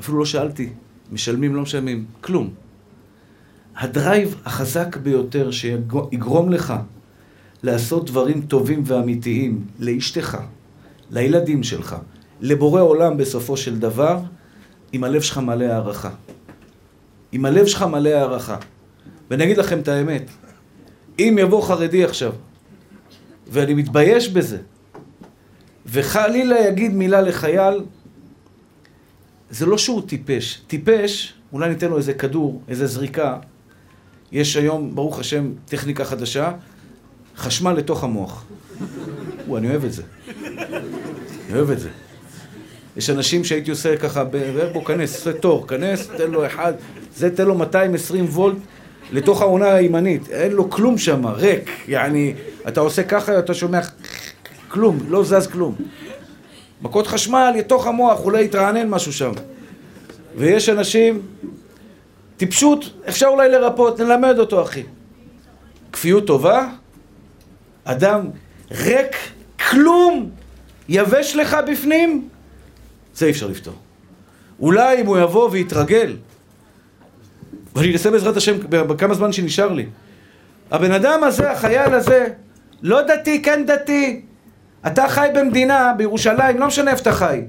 [0.00, 0.70] אפילו לא שאלתי,
[1.12, 2.54] משלמים, לא משלמים, כלום.
[3.76, 6.74] הדרייב החזק ביותר שיגרום לך
[7.62, 10.38] לעשות דברים טובים ואמיתיים לאשתך,
[11.10, 11.96] לילדים שלך,
[12.40, 14.18] לבורא עולם בסופו של דבר,
[14.94, 16.10] אם הלב שלך מלא הערכה.
[17.32, 18.56] אם הלב שלך מלא הערכה.
[19.30, 20.30] ואני אגיד לכם את האמת,
[21.18, 22.32] אם יבוא חרדי עכשיו,
[23.48, 24.58] ואני מתבייש בזה,
[25.86, 27.80] וחלילה יגיד מילה לחייל,
[29.50, 30.62] זה לא שהוא טיפש.
[30.66, 33.38] טיפש, אולי ניתן לו איזה כדור, איזה זריקה.
[34.32, 36.52] יש היום, ברוך השם, טכניקה חדשה,
[37.36, 38.44] חשמל לתוך המוח.
[39.46, 40.02] וואו, אני אוהב את זה.
[41.48, 42.05] אני אוהב את זה.
[42.96, 44.24] יש אנשים שהייתי עושה ככה,
[44.72, 46.72] בוא כנס, עושה תור, כנס, תן לו אחד,
[47.16, 48.56] זה תן לו 220 וולט
[49.12, 52.34] לתוך העונה הימנית, אין לו כלום שם, ריק, יעני,
[52.68, 53.80] אתה עושה ככה, אתה שומע
[54.68, 55.74] כלום, לא זז כלום.
[56.82, 59.32] מכות חשמל לתוך המוח, אולי יתרענן משהו שם.
[60.36, 61.22] ויש אנשים,
[62.36, 64.82] טיפשות, אפשר אולי לרפות, נלמד אותו אחי.
[65.92, 66.68] כפיות טובה,
[67.84, 68.30] אדם
[68.70, 69.16] ריק,
[69.70, 70.30] כלום,
[70.88, 72.28] יבש לך בפנים,
[73.16, 73.74] זה אי אפשר לפתור.
[74.60, 76.16] אולי אם הוא יבוא ויתרגל,
[77.74, 79.86] ואני אנסה בעזרת השם בכמה זמן שנשאר לי.
[80.70, 82.26] הבן אדם הזה, החייל הזה,
[82.82, 84.22] לא דתי, כן דתי.
[84.86, 87.40] אתה חי במדינה, בירושלים, לא משנה איפה אתה חי.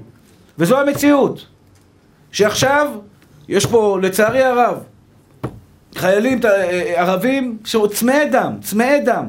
[0.58, 1.46] וזו המציאות.
[2.32, 2.90] שעכשיו,
[3.48, 4.78] יש פה, לצערי הרב,
[5.94, 6.40] חיילים
[6.96, 9.26] ערבים שצמאי דם, צמאי דם.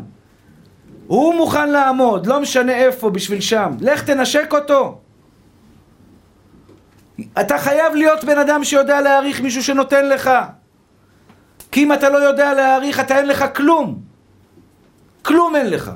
[1.07, 3.71] הוא מוכן לעמוד, לא משנה איפה, בשביל שם.
[3.81, 5.01] לך תנשק אותו.
[7.41, 10.29] אתה חייב להיות בן אדם שיודע להעריך מישהו שנותן לך.
[11.71, 13.99] כי אם אתה לא יודע להעריך, אתה אין לך כלום.
[15.21, 15.91] כלום אין לך.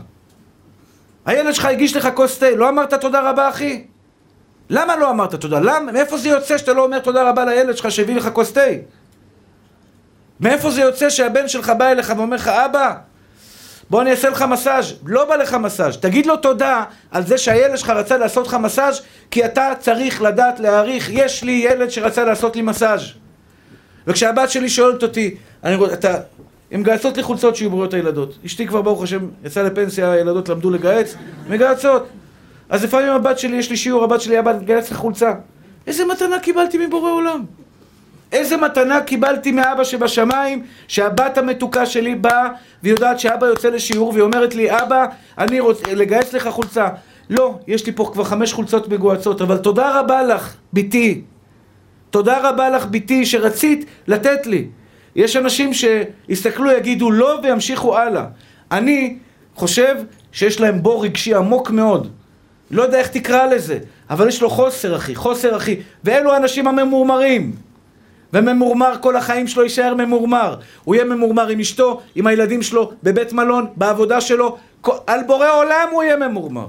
[1.26, 3.88] הילד שלך הגיש לך כוס תה, לא אמרת תודה רבה אחי?
[4.70, 5.60] למה לא אמרת תודה?
[5.60, 5.92] למה?
[5.92, 8.62] מאיפה זה יוצא שאתה לא אומר תודה רבה לילד שלך שהביא לך כוס תה?
[10.40, 12.96] מאיפה זה יוצא שהבן שלך בא אליך ואומר לך, אבא,
[13.90, 17.78] בוא אני אעשה לך מסאז' לא בא לך מסאז' תגיד לו תודה על זה שהילד
[17.78, 22.56] שלך רצה לעשות לך מסאז' כי אתה צריך לדעת להעריך, יש לי ילד שרצה לעשות
[22.56, 23.02] לי מסאז'
[24.08, 26.18] וכשהבת שלי שואלת אותי, אני רואה, אתה,
[26.72, 28.38] הן מגייסות לי חולצות שיהיו בריאות הילדות.
[28.46, 31.16] אשתי כבר ברוך השם יצאה לפנסיה, הילדות למדו לגייס,
[31.50, 32.08] מגייסות.
[32.70, 35.34] אז לפעמים הבת שלי, יש לי שיעור, הבת שלי הבת מגייס לי חולצה.
[35.88, 37.44] איזה מתנה קיבלתי מבורא עולם.
[38.34, 42.48] איזה מתנה קיבלתי מאבא שבשמיים, שהבת המתוקה שלי באה
[42.84, 45.06] ויודעת שאבא יוצא לשיעור והיא אומרת לי, אבא,
[45.38, 46.88] אני רוצה לגייס לך חולצה.
[47.30, 51.22] לא, יש לי פה כבר חמש חולצות מגועצות, אבל תודה רבה לך, בתי.
[52.10, 54.68] תודה רבה לך, בתי, שרצית לתת לי.
[55.16, 58.26] יש אנשים שיסתכלו, יגידו לא וימשיכו הלאה.
[58.72, 59.18] אני
[59.56, 59.96] חושב
[60.32, 62.12] שיש להם בור רגשי עמוק מאוד.
[62.72, 63.80] לא יודע איך תקרא לזה,
[64.10, 65.76] אבל יש לו חוסר, אחי, חוסר, אחי.
[66.04, 67.56] ואלו האנשים הממורמרים.
[68.34, 70.56] וממורמר כל החיים שלו יישאר ממורמר.
[70.84, 74.58] הוא יהיה ממורמר עם אשתו, עם הילדים שלו, בבית מלון, בעבודה שלו.
[75.08, 76.68] על בורא עולם הוא יהיה ממורמר.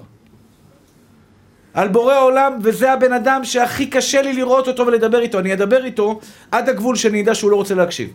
[1.74, 5.38] על בורא עולם, וזה הבן אדם שהכי קשה לי לראות אותו ולדבר איתו.
[5.38, 8.12] אני אדבר איתו עד הגבול שאני אדע שהוא לא רוצה להקשיב.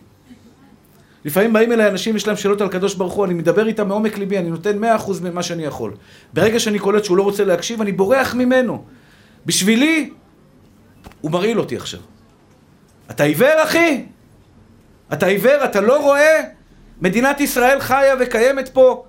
[1.24, 4.18] לפעמים באים אליי אנשים, יש להם שאלות על הקדוש ברוך הוא, אני מדבר איתם מעומק
[4.18, 5.92] ליבי, אני נותן מאה אחוז ממה שאני יכול.
[6.32, 8.84] ברגע שאני קולט שהוא לא רוצה להקשיב, אני בורח ממנו.
[9.46, 10.10] בשבילי,
[11.20, 12.00] הוא מרעיל אותי עכשיו.
[13.10, 14.04] אתה עיוור, אחי?
[15.12, 15.64] אתה עיוור?
[15.64, 16.40] אתה לא רואה?
[17.00, 19.04] מדינת ישראל חיה וקיימת פה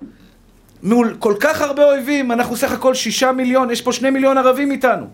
[0.82, 4.70] מול כל כך הרבה אויבים, אנחנו סך הכל שישה מיליון, יש פה שני מיליון ערבים
[4.70, 5.06] איתנו.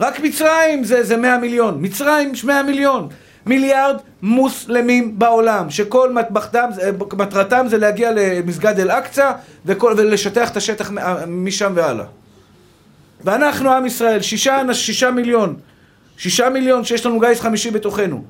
[0.00, 3.08] רק מצרים זה, זה מאה מיליון, מצרים מאה מיליון.
[3.46, 6.68] מיליארד מוסלמים בעולם, שכל מטבחתם,
[7.12, 9.32] מטרתם זה להגיע למסגד אל-אקצא
[9.66, 10.90] ולשטח את השטח
[11.26, 12.04] משם והלאה.
[13.24, 15.56] ואנחנו עם ישראל, שישה, שישה מיליון,
[16.16, 18.24] שישה מיליון שיש לנו גיס חמישי בתוכנו.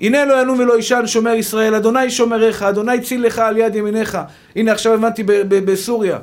[0.00, 4.18] הנה לא ינום ולא יישן שומר ישראל, אדוני שומריך, אדוני ציל לך על יד ימיניך.
[4.56, 6.18] הנה עכשיו הבנתי בסוריה,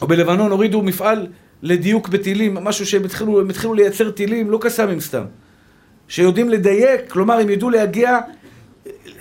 [0.00, 1.26] או בלבנון הורידו מפעל
[1.62, 5.24] לדיוק בטילים, משהו שהם התחילו, התחילו לייצר טילים, לא קסאמים סתם.
[6.08, 8.18] שיודעים לדייק, כלומר הם ידעו להגיע,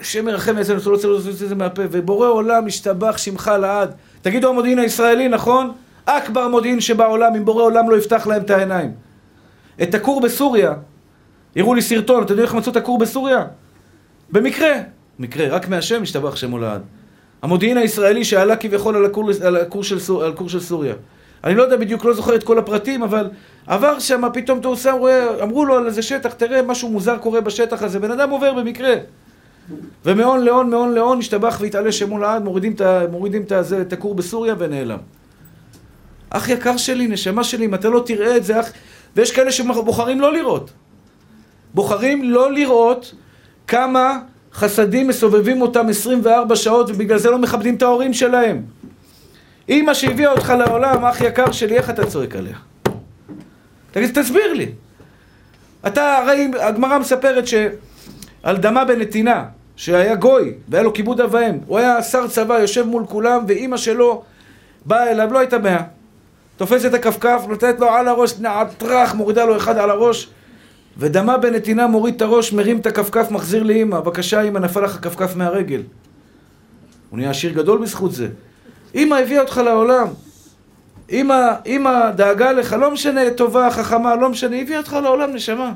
[0.02, 3.92] שם מרחם אצלנו, אתה לא רוצה לעשות את זה מהפה, ובורא עולם משתבח שמך לעד.
[4.22, 5.72] תגידו המודיעין הישראלי, נכון?
[6.06, 9.05] אכבר מודיעין שבעולם, אם בורא עולם לא יפתח להם את העיניים.
[9.84, 10.74] את הכור בסוריה,
[11.56, 13.46] הראו לי סרטון, אתם יודעים איך מצאו את הכור בסוריה?
[14.32, 14.74] במקרה,
[15.20, 16.82] מקרה, רק מהשם משתבח שמו לעד.
[17.42, 20.94] המודיעין הישראלי שעלה כביכול על הכור, על הכור, של, סור, על הכור של סוריה.
[21.44, 23.30] אני לא יודע בדיוק, לא זוכר את כל הפרטים, אבל
[23.68, 24.92] עבר שם, פתאום עושה,
[25.44, 28.94] אמרו לו על איזה שטח, תראה, משהו מוזר קורה בשטח הזה, בן אדם עובר במקרה.
[30.06, 32.44] ומהון להון, מהון להון, השתבח והתעלה שמו לעד,
[33.12, 33.46] מורידים
[33.82, 34.98] את הכור בסוריה ונעלם.
[36.30, 38.72] אח יקר שלי, נשמה שלי, אם אתה לא תראה את זה, אח...
[39.16, 40.72] ויש כאלה שבוחרים לא לראות.
[41.74, 43.14] בוחרים לא לראות
[43.68, 44.20] כמה
[44.54, 48.62] חסדים מסובבים אותם 24 שעות ובגלל זה לא מכבדים את ההורים שלהם.
[49.70, 52.56] אימא שהביאה אותך לעולם, אח יקר שלי, איך אתה צועק עליה?
[53.92, 54.72] תגיד, תסביר לי.
[55.88, 59.46] אתה, הרי הגמרא מספרת שעל דמה בנתינה,
[59.76, 63.78] שהיה גוי, והיה לו כיבוד אב ואם, הוא היה שר צבא, יושב מול כולם, ואימא
[63.78, 64.24] שלו
[64.86, 65.82] באה אליו, לא הייתה מאה.
[66.58, 68.34] תופסת את הכפכף, נותנת לו על הראש,
[68.78, 70.30] טראח, מורידה לו אחד על הראש,
[70.98, 74.00] ודמה בנתינה מוריד את הראש, מרים את הכפכף, מחזיר לאימא.
[74.00, 75.82] בבקשה, אימא, נפל לך הכפכף מהרגל.
[77.10, 78.28] הוא נהיה עשיר גדול בזכות זה.
[78.94, 80.08] אימא הביאה אותך לעולם.
[81.10, 85.74] אימא, אימא דאגה לך, לא משנה טובה, חכמה, לא משנה, הביאה אותך לעולם, נשמה.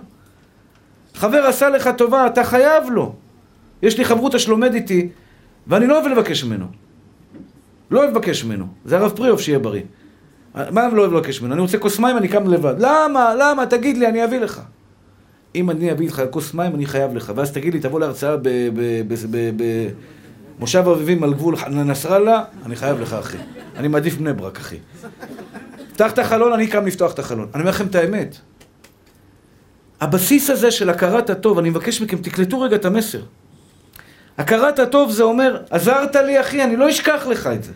[1.16, 3.14] חבר עשה לך טובה, אתה חייב לו.
[3.82, 5.10] יש לי חברותא שלומד איתי,
[5.68, 6.66] ואני לא אוהב לבקש ממנו.
[7.92, 8.66] לא אוהב לבקש ממנו.
[8.86, 9.82] זה הרב פריאוף שיהיה בריא.
[10.72, 11.53] מה אני לא אוהב לבקש ממנו?
[11.53, 12.76] אני רוצה כוס מים, אני קם לבד.
[12.78, 13.36] למה?
[13.39, 13.66] למה?
[13.66, 14.62] תגיד לי, אני אביא לך.
[15.55, 17.32] אם אני אביא לך כוס מים, אני חייב לך.
[17.36, 18.36] ואז תגיד לי, תבוא להרצאה
[20.60, 23.38] במושב אביבים על גבול נסראללה, אני חייב לך, אחי.
[23.78, 24.78] אני מעדיף בני ברק, אחי.
[25.93, 27.47] פתח את החלון, אני קם לפתוח את החלון.
[27.53, 28.36] אני אומר לכם את האמת.
[30.01, 33.22] הבסיס הזה של הכרת הטוב, אני מבקש מכם, תקלטו רגע את המסר.
[34.38, 37.72] הכרת הטוב זה אומר, עזרת לי אחי, אני לא אשכח לך את זה.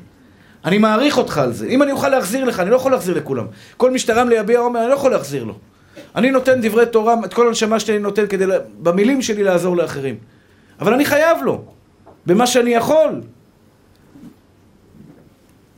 [0.65, 1.67] אני מעריך אותך על זה.
[1.67, 3.45] אם אני אוכל להחזיר לך, אני לא יכול להחזיר לכולם.
[3.77, 5.53] כל מי שתרם לי יביע עומר, אני לא יכול להחזיר לו.
[6.15, 8.45] אני נותן דברי תורה, את כל הנשמה שלי אני נותן כדי,
[8.81, 10.15] במילים שלי לעזור לאחרים.
[10.79, 11.61] אבל אני חייב לו,
[12.25, 13.21] במה שאני יכול.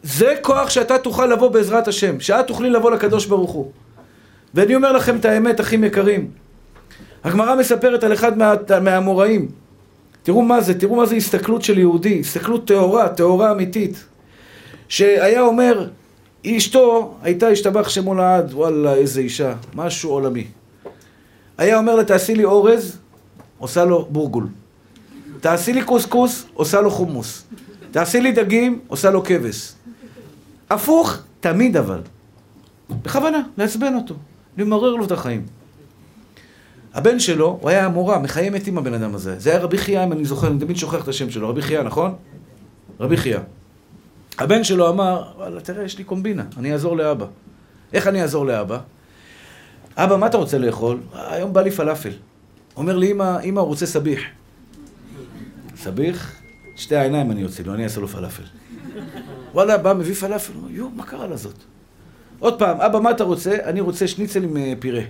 [0.04, 3.72] זה כוח שאתה תוכל לבוא בעזרת השם, שאת תוכלי לבוא לקדוש ברוך הוא.
[4.54, 6.32] ואני אומר לכם את האמת, אחים יקרים.
[7.24, 9.48] הגמרא מספרת על אחד מה, מהאמוראים.
[10.24, 14.06] תראו מה זה, תראו מה זה הסתכלות של יהודי, הסתכלות טהורה, טהורה אמיתית.
[14.90, 15.90] שהיה אומר,
[16.46, 20.48] אשתו הייתה השתבח שמו לעד, וואלה איזה אישה, משהו עולמי.
[21.58, 22.98] היה אומר לה, תעשי לי אורז,
[23.58, 24.48] עושה לו בורגול.
[25.40, 27.44] תעשי לי קוסקוס, עושה לו חומוס.
[27.92, 29.74] תעשי לי דגים, עושה לו כבש.
[30.70, 32.02] הפוך, תמיד אבל.
[32.90, 34.16] בכוונה, לעצבן אותו,
[34.58, 35.46] למרר לו את החיים.
[36.94, 39.40] הבן שלו, הוא היה מורה, מחיי מתים הבן אדם הזה.
[39.40, 41.82] זה היה רבי חייא, אם אני זוכר, אני תמיד שוכח את השם שלו, רבי חייא,
[41.82, 42.16] נכון?
[43.00, 43.40] רבי חייא.
[44.38, 47.26] הבן שלו אמר, וואלה, תראה, יש לי קומבינה, אני אעזור לאבא.
[47.94, 48.80] איך אני אעזור לאבא?
[49.98, 51.00] אבא, מה אתה רוצה לאכול?
[51.14, 52.12] היום בא לי פלאפל.
[52.78, 54.22] אומר לי, אמא, אמא, הוא רוצה סביח.
[55.78, 56.32] סביח?
[56.76, 58.44] שתי העיניים אני אוציא לו, אני אעשה לו פלאפל.
[59.54, 61.56] וואלה, בא, מביא פלאפל, יואו, מה קרה לזאת?
[62.40, 63.58] עוד פעם, אבא, מה אתה רוצה?
[63.64, 65.02] אני רוצה שניצל עם אה, פירה.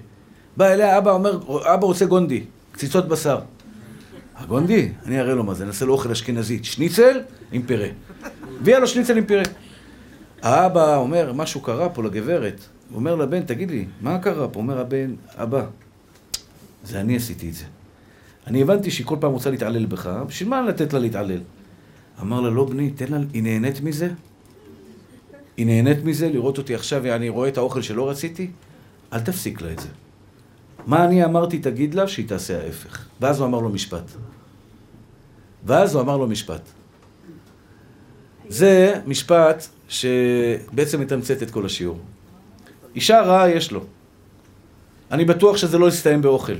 [0.57, 1.39] בא אליה, אבא אומר,
[1.73, 3.39] אבא רוצה גונדי, קציצות בשר.
[4.37, 4.89] הגונדי?
[5.05, 6.63] אני אראה לו מה זה, נעשה לו אוכל אשכנזי.
[6.63, 7.21] שניצל
[7.51, 7.87] עם פירה.
[8.61, 9.43] הביאה לו שניצל עם פירה.
[10.41, 12.61] האבא אומר, משהו קרה פה לגברת.
[12.89, 14.59] הוא אומר לבן, תגיד לי, מה קרה פה?
[14.59, 15.65] אומר הבן, אבא,
[16.83, 17.65] זה אני עשיתי את זה.
[18.47, 21.39] אני הבנתי שהיא כל פעם רוצה להתעלל בך, בשביל מה לתת לה להתעלל?
[22.21, 24.09] אמר לה, לא בני, תן לה, היא נהנית מזה?
[25.57, 28.51] היא נהנית מזה לראות אותי עכשיו, אני רואה את האוכל שלא רציתי?
[29.13, 29.87] אל תפסיק לה את זה.
[30.87, 33.04] מה אני אמרתי, תגיד לה, שהיא תעשה ההפך.
[33.21, 34.11] ואז הוא אמר לו משפט.
[35.65, 36.61] ואז הוא אמר לו משפט.
[38.49, 41.99] זה משפט שבעצם מתמצת את כל השיעור.
[42.95, 43.83] אישה רעה יש לו.
[45.11, 46.55] אני בטוח שזה לא יסתיים באוכל.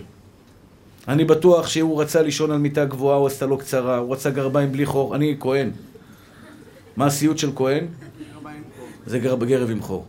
[1.08, 4.72] אני בטוח שהוא רצה לישון על מיטה גבוהה, הוא עשתה לו קצרה, הוא רצה גרביים
[4.72, 5.16] בלי חור.
[5.16, 5.72] אני כהן.
[6.98, 7.86] מה הסיוט של כהן?
[9.06, 10.06] זה גרב, עם חור.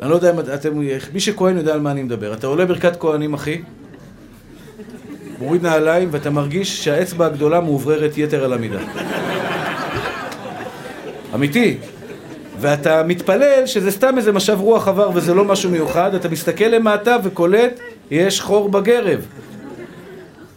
[0.00, 0.78] אני לא יודע אם אתם...
[1.12, 2.34] מי שכהן יודע על מה אני מדבר.
[2.34, 3.62] אתה עולה ברכת כהנים, אחי,
[5.38, 8.78] מוריד נעליים, ואתה מרגיש שהאצבע הגדולה מאובררת יתר על המידה.
[11.34, 11.76] אמיתי.
[12.60, 17.16] ואתה מתפלל שזה סתם איזה משב רוח עבר וזה לא משהו מיוחד, אתה מסתכל למטה
[17.24, 17.80] וקולט,
[18.10, 19.26] יש חור בגרב.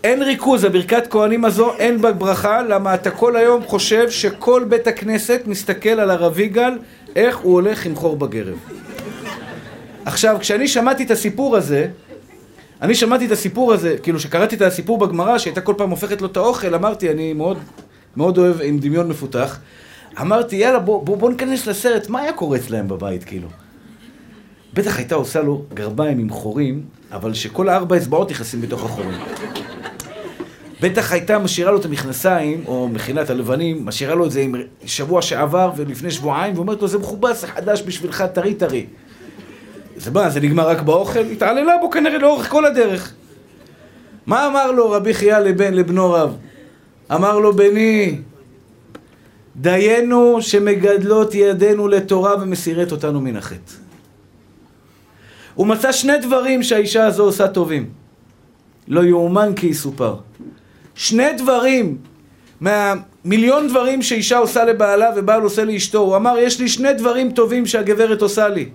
[0.04, 4.88] אין ריכוז, הברכת כהנים הזו אין בה ברכה, למה אתה כל היום חושב שכל בית
[4.88, 6.74] הכנסת מסתכל על הרב יגאל,
[7.16, 8.56] איך הוא הולך עם חור בגרב.
[10.06, 11.88] עכשיו, כשאני שמעתי את הסיפור הזה,
[12.82, 16.28] אני שמעתי את הסיפור הזה, כאילו שקראתי את הסיפור בגמרא, שהייתה כל פעם הופכת לו
[16.28, 17.58] את האוכל, אמרתי, אני מאוד,
[18.18, 19.60] מאוד אוהב עם דמיון מפותח.
[20.22, 23.48] אמרתי, יאללה, בוא, בוא, בוא ניכנס לסרט, מה היה קורה אצלהם בבית, כאילו?
[24.74, 29.20] בטח הייתה עושה לו גרביים עם חורים, אבל שכל הארבע אצבעות נכנסים בתוך החורים.
[30.82, 34.56] בטח הייתה משאירה לו את המכנסיים, או מכינת הלבנים, משאירה לו את זה עם
[34.86, 38.86] שבוע שעבר ולפני שבועיים, ואומרת לו, זה מכובס, זה חדש בשבילך, טרי טרי.
[39.98, 41.20] זה מה, זה נגמר רק באוכל?
[41.20, 43.14] התעללה בו כנראה לאורך כל הדרך.
[44.26, 46.38] מה אמר לו רבי חייא לבן, לבנו רב?
[47.12, 48.20] אמר לו, בני,
[49.56, 53.74] דיינו שמגדלות ידינו לתורה ומסירת אותנו מן החטא.
[55.56, 57.90] הוא מצא שני דברים שהאישה הזו עושה טובים.
[58.88, 60.16] לא יאומן כי יסופר.
[60.96, 61.98] שני דברים
[62.62, 66.00] מהמיליון דברים שאישה עושה לבעלה ובעל עושה לאשתו.
[66.00, 68.70] הוא אמר, יש לי שני דברים טובים שהגברת עושה לי.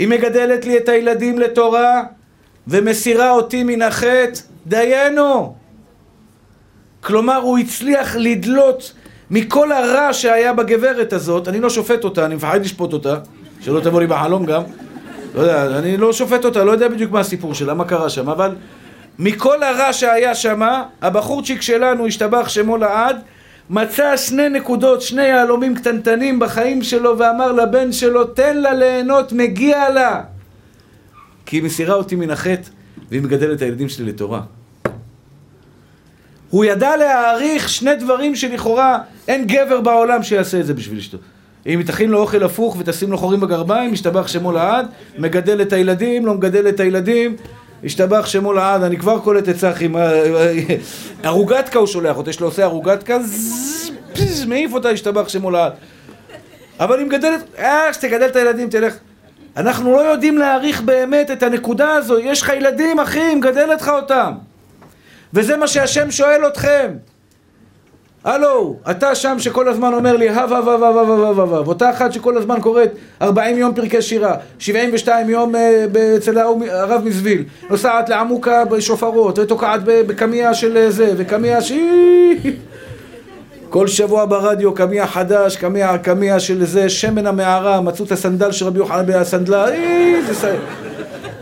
[0.00, 2.02] היא מגדלת לי את הילדים לתורה
[2.68, 4.40] ומסירה אותי מן החטא.
[4.66, 5.54] דיינו!
[7.00, 8.92] כלומר, הוא הצליח לדלות
[9.30, 13.16] מכל הרע שהיה בגברת הזאת, אני לא שופט אותה, אני מפחד לשפוט אותה,
[13.60, 14.62] שלא תבוא לי בחלום גם.
[15.34, 18.28] לא יודע, אני לא שופט אותה, לא יודע בדיוק מה הסיפור שלה, מה קרה שם,
[18.28, 18.54] אבל
[19.18, 20.60] מכל הרע שהיה שם,
[21.02, 23.16] הבחורצ'יק שלנו, השתבח שמו לעד,
[23.70, 29.90] מצא שני נקודות, שני יהלומים קטנטנים בחיים שלו ואמר לבן שלו, תן לה ליהנות, מגיע
[29.90, 30.22] לה.
[31.46, 32.68] כי היא מסירה אותי מן החטא
[33.10, 34.40] והיא מגדלת את הילדים שלי לתורה.
[36.50, 38.98] הוא ידע להעריך שני דברים שלכאורה
[39.28, 41.18] אין גבר בעולם שיעשה את זה בשביל אשתו.
[41.66, 44.86] אם היא תכין לו אוכל הפוך ותשים לו חורים בגרביים, ישתבח שמו לעד,
[45.18, 47.36] מגדל את הילדים, לא מגדל את הילדים,
[47.82, 49.88] ישתבח שמו לעד, אני כבר קולט את צחי,
[51.22, 53.18] ערוגתקה הוא שולח אותה, יש לו עושה ערוגתקה,
[54.46, 55.72] מעיף אותה, ישתבח שמו לעד.
[56.80, 58.94] אבל היא מגדלת, אה, שתגדל את הילדים, תלך.
[59.56, 64.32] אנחנו לא יודעים להעריך באמת את הנקודה הזו, יש לך ילדים, אחי, מגדל לך אותם.
[65.34, 66.90] וזה מה שהשם שואל אתכם.
[68.24, 71.54] הלו, אתה שם שכל הזמן אומר לי, הו, הו, הו, הו, הו, הו, הו, הו,
[71.54, 72.90] הו, אותה אחת שכל הזמן קוראת
[73.22, 80.54] 40 יום פרקי שירה, 72 יום אה, אצל הרב מזוויל, נוסעת לעמוקה בשופרות, ותוקעת בקמיע
[80.54, 81.72] של אה, זה, וקמיע ש...
[83.68, 88.66] כל שבוע ברדיו, קמיע חדש, קמיע, קמיע של זה, שמן המערה, מצאו את הסנדל של
[88.66, 90.20] רבי יוחנן בן הסנדלה, אה,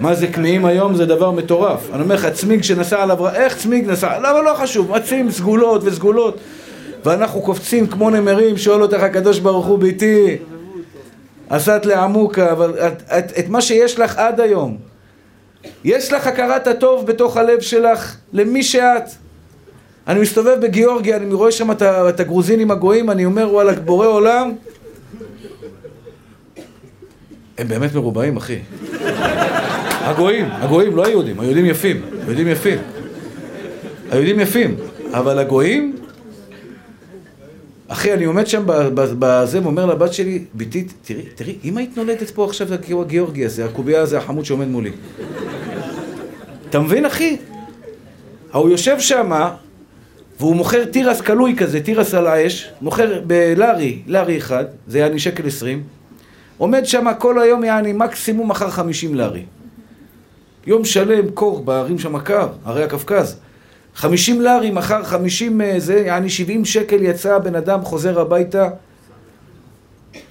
[0.01, 0.95] מה זה קמיעים היום?
[0.95, 1.91] זה דבר מטורף.
[1.93, 4.19] אני אומר לך, צמיג שנסע עליו, איך צמיג נסע?
[4.19, 4.91] למה לא חשוב?
[4.91, 6.39] מצים סגולות וסגולות.
[7.05, 10.37] ואנחנו קופצים כמו נמרים, שואל אותך הקדוש ברוך הוא ביתי,
[11.51, 14.77] עשת לעמוקה, אבל את, את, את מה שיש לך עד היום,
[15.85, 19.11] יש לך הכרת הטוב בתוך הלב שלך למי שאת.
[20.07, 24.53] אני מסתובב בגיאורגיה, אני רואה שם את, את הגרוזינים הגויים, אני אומר וואלה, בורא עולם,
[27.59, 28.59] הם באמת מרובעים, אחי.
[29.91, 32.79] הגויים, הגויים, לא היהודים, היהודים יפים, היהודים יפים.
[34.11, 34.77] היהודים יפים,
[35.13, 35.97] אבל הגויים,
[37.89, 38.63] אחי, אני עומד שם
[39.19, 43.65] בזה ואומר לבת שלי, ביתי, תראי, תראי, אם היית נולדת פה עכשיו, זה הגיאורגי הזה,
[43.65, 44.91] הקובייה הזה, החמוד שעומד מולי.
[46.71, 47.37] אתה מבין, אחי?
[48.53, 49.49] הוא יושב שם,
[50.41, 55.47] והוא מוכר תירס קלוי כזה, תירס על האש, מוכר בלארי, לארי אחד, זה יעני שקל
[55.47, 55.83] עשרים,
[56.59, 59.43] עומד שם כל היום יעני מקסימום מחר חמישים לארי.
[60.67, 63.37] יום שלם קור בערים שם קר, ערי הקווקז.
[63.99, 68.69] חמישים לארי, מחר חמישים אה, זה, יעני שבעים שקל יצא הבן אדם, חוזר הביתה.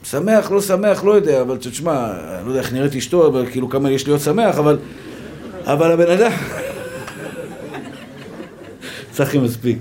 [0.04, 3.70] שמח, לא שמח, לא יודע, אבל תשמע, אני לא יודע איך נראית אשתו, אבל כאילו
[3.70, 4.78] כמה יש להיות שמח, אבל...
[5.64, 6.32] אבל הבן אדם...
[9.16, 9.78] צחי מספיק.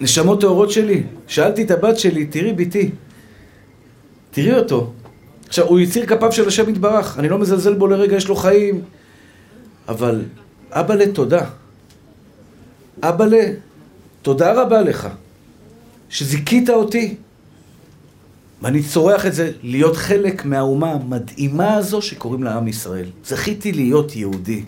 [0.00, 2.90] נשמות טהורות שלי, שאלתי את הבת שלי, תראי ביתי,
[4.30, 4.92] תראי אותו.
[5.54, 8.82] עכשיו, הוא יציר כפיו של השם יתברך, אני לא מזלזל בו לרגע, יש לו חיים.
[9.88, 10.22] אבל,
[10.70, 11.46] אבא לתודה.
[13.02, 13.24] אבא
[14.22, 15.08] תודה רבה לך,
[16.08, 17.14] שזיכית אותי.
[18.62, 23.06] ואני צורח את זה, להיות חלק מהאומה המדהימה הזו שקוראים לה עם ישראל.
[23.24, 24.64] זכיתי להיות יהודי.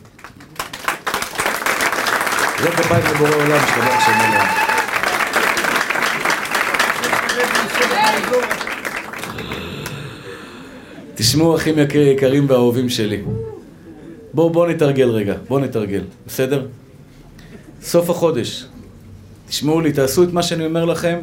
[2.63, 4.66] זה בבית לבורא עולם, שתדע השם עליהם.
[11.17, 13.23] תשמעו אחים יקרים ואהובים שלי.
[14.35, 16.67] בואו בואו נתרגל רגע, בואו נתרגל, בסדר?
[17.83, 18.67] סוף החודש.
[19.49, 21.19] תשמעו לי, תעשו את מה שאני אומר לכם.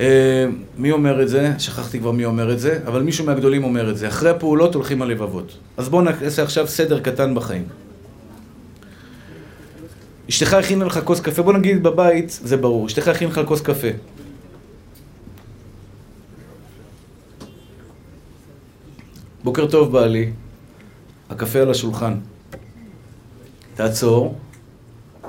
[0.00, 0.46] אה,
[0.78, 1.52] מי אומר את זה?
[1.58, 4.08] שכחתי כבר מי אומר את זה, אבל מישהו מהגדולים אומר את זה.
[4.08, 5.56] אחרי הפעולות הולכים הלבבות.
[5.76, 7.64] אז בואו נעשה עכשיו סדר קטן בחיים.
[10.28, 13.88] אשתך הכינה לך כוס קפה, בוא נגיד בבית, זה ברור, אשתך הכינה לך כוס קפה.
[19.44, 20.32] בוקר טוב בעלי,
[21.30, 22.14] הקפה על השולחן.
[23.74, 24.38] תעצור,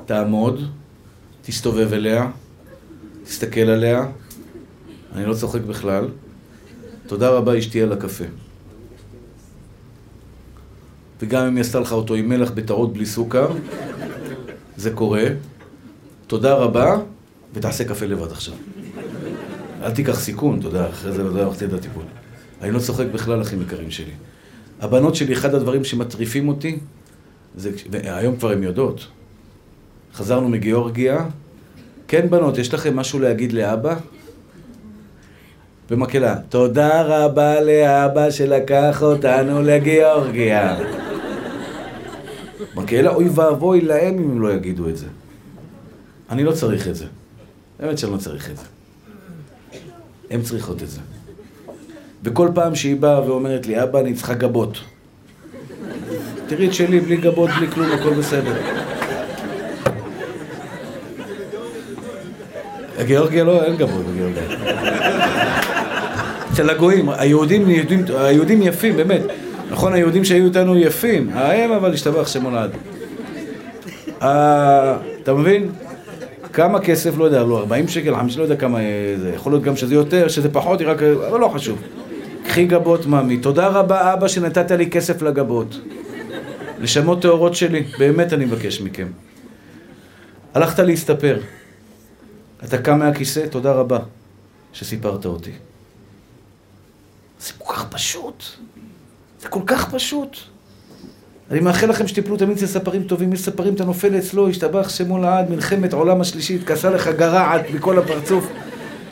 [0.05, 0.61] תעמוד,
[1.41, 2.31] תסתובב אליה,
[3.23, 4.05] תסתכל עליה,
[5.15, 6.07] אני לא צוחק בכלל.
[7.07, 8.23] תודה רבה אשתי על הקפה.
[11.21, 13.51] וגם אם היא עשתה לך אותו עם מלח בטעות בלי סוכר,
[14.77, 15.25] זה קורה.
[16.27, 16.97] תודה רבה,
[17.53, 18.55] ותעשה קפה לבד עכשיו.
[19.83, 22.03] אל תיקח סיכון, יודע, אחרי זה לא יודע איך תדע טיפול.
[22.61, 24.11] אני לא צוחק בכלל, אחים יקרים שלי.
[24.81, 26.79] הבנות שלי, אחד הדברים שמטריפים אותי,
[27.55, 29.07] זה, והיום כבר הן יודעות.
[30.13, 31.25] חזרנו מגיאורגיה,
[32.07, 33.95] כן בנות, יש לכם משהו להגיד לאבא?
[35.89, 40.77] במקהלה, תודה רבה לאבא שלקח אותנו לגיאורגיה.
[42.75, 45.07] מקהלה, אוי ואבוי להם אם הם לא יגידו את זה.
[46.29, 47.05] אני לא צריך את זה.
[47.79, 48.63] באמת שאני לא צריך את זה.
[50.29, 50.99] הן צריכות את זה.
[52.23, 54.77] וכל פעם שהיא באה ואומרת לי, אבא, אני צריכה גבות.
[56.47, 58.53] תראי את שלי, בלי גבות, בלי כלום, הכל בסדר.
[63.03, 64.43] גיאורגיה לא, אין גבות בגיאורגיה.
[66.53, 69.21] אצל הגויים, היהודים, היהודים, היהודים יפים, באמת.
[69.71, 72.71] נכון, היהודים שהיו איתנו יפים, הם אבל השתבח שם הולד.
[74.21, 75.69] אה, אתה מבין?
[76.53, 78.79] כמה כסף, לא יודע, לא 40 שקל, 50, לא יודע כמה
[79.17, 81.81] זה, יכול להיות גם שזה יותר, שזה פחות, רק, אבל לא חשוב.
[82.43, 83.37] קחי גבות, ממי.
[83.37, 85.79] תודה רבה, אבא, שנתת לי כסף לגבות.
[86.79, 89.07] נשמות טהורות שלי, באמת אני מבקש מכם.
[90.53, 91.39] הלכת להסתפר.
[92.63, 93.99] אתה קם מהכיסא, תודה רבה
[94.73, 95.51] שסיפרת אותי.
[97.39, 98.43] זה כל כך פשוט.
[99.41, 100.37] זה כל כך פשוט.
[101.51, 103.33] אני מאחל לכם שתיפלו תמיד אצל ספרים טובים.
[103.33, 107.99] יש ספרים, אתה נופל אצלו, השתבח שמו לעד, מלחמת העולם השלישית, כעשה לך גרעת מכל
[107.99, 108.47] הפרצוף.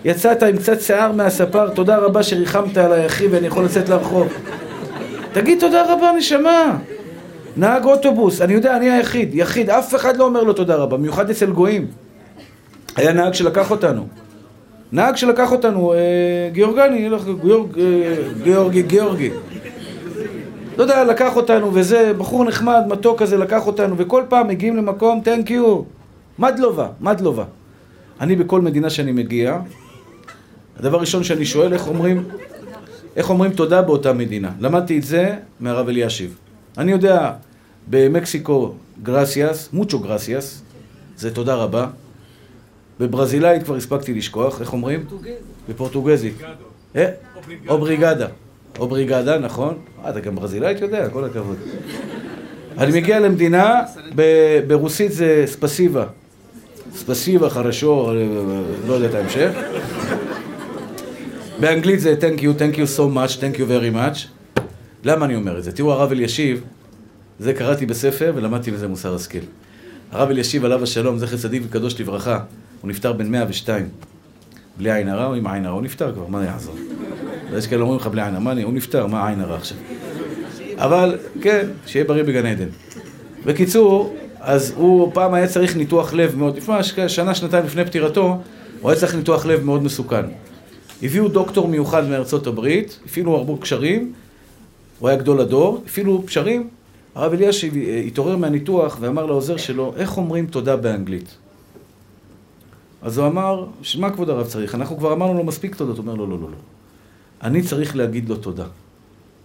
[0.06, 4.28] יצאת עם קצת שיער מהספר, תודה רבה שריחמת עליי אחי ואני יכול לצאת לרחוב.
[5.34, 6.78] תגיד תודה רבה נשמה.
[7.58, 11.30] נהג אוטובוס, אני יודע, אני היחיד, יחיד, אף אחד לא אומר לו תודה רבה, במיוחד
[11.30, 11.88] אצל גויים.
[12.95, 14.08] היה נהג שלקח אותנו.
[14.91, 15.97] נהג שלקח אותנו, אה,
[16.52, 17.10] גיאורגני,
[17.41, 17.84] גיאורג, אה,
[18.43, 19.30] גיאורגי, גיאורגי.
[20.78, 25.22] לא יודע, לקח אותנו וזה, בחור נחמד, מתוק כזה, לקח אותנו, וכל פעם מגיעים למקום,
[25.24, 25.82] תנק יו.
[26.39, 27.43] מדלובה, מדלובה.
[28.22, 29.60] אני בכל מדינה שאני מגיע,
[30.80, 32.24] הדבר הראשון שאני שואל, איך אומרים,
[33.16, 34.52] איך אומרים תודה באותה מדינה?
[34.60, 36.38] למדתי את זה מהרב אלישיב.
[36.78, 37.32] אני יודע,
[37.90, 38.74] במקסיקו
[39.04, 40.62] gracias, mucho gracias,
[41.18, 41.88] זה תודה רבה.
[43.00, 45.06] בברזילאית כבר הספקתי לשכוח, איך אומרים?
[45.70, 46.34] בפורטוגזית.
[46.96, 47.10] אה?
[47.68, 48.28] Obrigada.
[48.80, 49.78] Obrigada, נכון.
[50.06, 51.58] אה, אתה גם ברזילאית יודע, כל הכבוד.
[52.78, 53.82] אני מגיע למדינה,
[54.68, 56.06] ברוסית זה спасибо.
[56.95, 58.12] Спасибо, хорошо,
[58.88, 59.52] לא יודע את ההמשך.
[61.60, 64.28] באנגלית זה thank you, thank you so much, thank you very much.
[65.03, 65.72] למה אני אומר את זה?
[65.72, 66.62] תראו, הרב אלישיב,
[67.39, 69.39] זה קראתי בספר ולמדתי בזה מוסר השכל.
[70.12, 72.39] הרב אלישיב עליו השלום, זכר צדיק וקדוש לברכה,
[72.82, 73.89] הוא נפטר בן 102.
[74.78, 75.76] בלי עין הרע או עם עין הרע?
[75.76, 76.76] הוא נפטר כבר, מה יעזור?
[77.51, 79.78] ויש כאלה אומרים לך בלי עין הרע, הוא נפטר, מה עין הרע עכשיו?
[80.76, 82.70] אבל כן, שיהיה בריא בגן עדן.
[83.45, 88.38] בקיצור, אז הוא פעם היה צריך ניתוח לב מאוד, לפני שנה, שנתיים לפני פטירתו,
[88.82, 90.26] הוא היה צריך ניתוח לב מאוד מסוכן.
[91.04, 94.14] הביאו דוקטור מיוחד מארצות הברית, הפעילו הרבה קשרים,
[95.00, 96.70] הוא היה גדול הדור, הפעילו קשרים,
[97.16, 97.74] הרב אלישיב
[98.08, 101.38] התעורר מהניתוח ואמר לעוזר שלו, איך אומרים תודה באנגלית?
[103.02, 104.76] אז הוא אמר, שמה כבוד הרב צריך?
[104.76, 105.97] אנחנו כבר אמרנו לו מספיק תודות.
[105.97, 106.58] הוא אומר, לא, לא, לא, לא.
[107.43, 108.66] אני צריך להגיד לו תודה.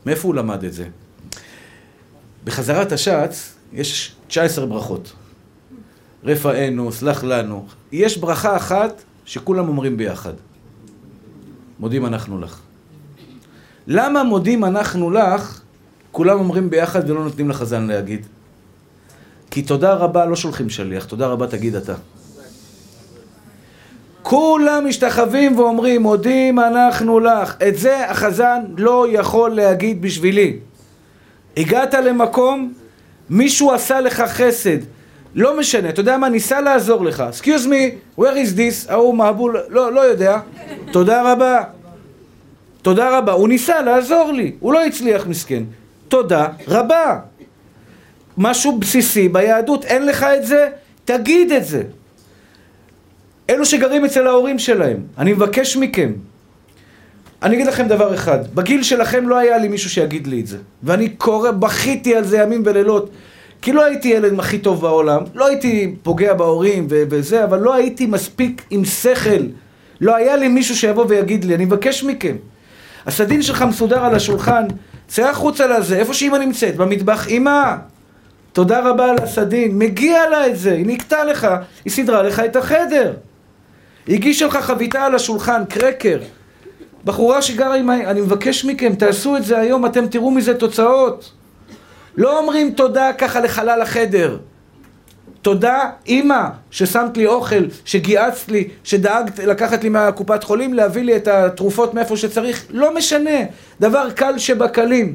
[0.06, 0.88] מאיפה הוא למד את זה?
[2.44, 5.12] בחזרת השץ יש 19 ברכות.
[6.24, 7.66] רפאנו, סלח לנו.
[7.92, 10.32] יש ברכה אחת שכולם אומרים ביחד.
[11.80, 12.60] מודים אנחנו לך.
[13.86, 15.60] למה מודים אנחנו לך,
[16.12, 18.26] כולם אומרים ביחד ולא נותנים לחזן להגיד?
[19.50, 21.94] כי תודה רבה לא שולחים שליח, תודה רבה תגיד אתה.
[24.22, 27.54] כולם משתחווים ואומרים, מודים אנחנו לך.
[27.68, 30.56] את זה החזן לא יכול להגיד בשבילי.
[31.56, 32.72] הגעת למקום,
[33.30, 34.78] מישהו עשה לך חסד.
[35.34, 36.28] לא משנה, אתה יודע מה?
[36.28, 37.24] ניסה לעזור לך.
[37.32, 38.92] Excuse me, where is this?
[38.92, 40.38] ההוא מהבול, לא, לא יודע.
[40.92, 41.62] תודה רבה.
[42.82, 43.32] תודה רבה.
[43.32, 45.62] הוא ניסה לעזור לי, הוא לא הצליח מסכן.
[46.08, 47.18] תודה רבה.
[48.38, 50.68] משהו בסיסי ביהדות, אין לך את זה?
[51.04, 51.82] תגיד את זה.
[53.50, 56.12] אלו שגרים אצל ההורים שלהם, אני מבקש מכם.
[57.42, 60.58] אני אגיד לכם דבר אחד, בגיל שלכם לא היה לי מישהו שיגיד לי את זה.
[60.82, 63.10] ואני קורא, בכיתי על זה ימים ולילות.
[63.64, 68.06] כי לא הייתי ילד הכי טוב בעולם, לא הייתי פוגע בהורים וזה, אבל לא הייתי
[68.06, 69.44] מספיק עם שכל.
[70.00, 72.36] לא היה לי מישהו שיבוא ויגיד לי, אני מבקש מכם.
[73.06, 74.64] הסדין שלך מסודר על השולחן,
[75.08, 77.74] צא החוצה לזה, איפה שאמא נמצאת, במטבח, אמא,
[78.52, 81.48] תודה רבה על הסדין, מגיע לה את זה, היא נקטה לך,
[81.84, 83.12] היא סידרה לך את החדר.
[84.06, 86.18] היא הגישה לך חביתה על השולחן, קרקר.
[87.04, 87.90] בחורה שגרה עם...
[87.90, 91.43] אני מבקש מכם, תעשו את זה היום, אתם תראו מזה תוצאות.
[92.16, 94.38] לא אומרים תודה ככה לחלל החדר.
[95.42, 101.28] תודה, אימא, ששמת לי אוכל, שגיהצת לי, שדאגת לקחת לי מהקופת חולים, להביא לי את
[101.28, 102.66] התרופות מאיפה שצריך.
[102.70, 103.40] לא משנה,
[103.80, 105.14] דבר קל שבקלים.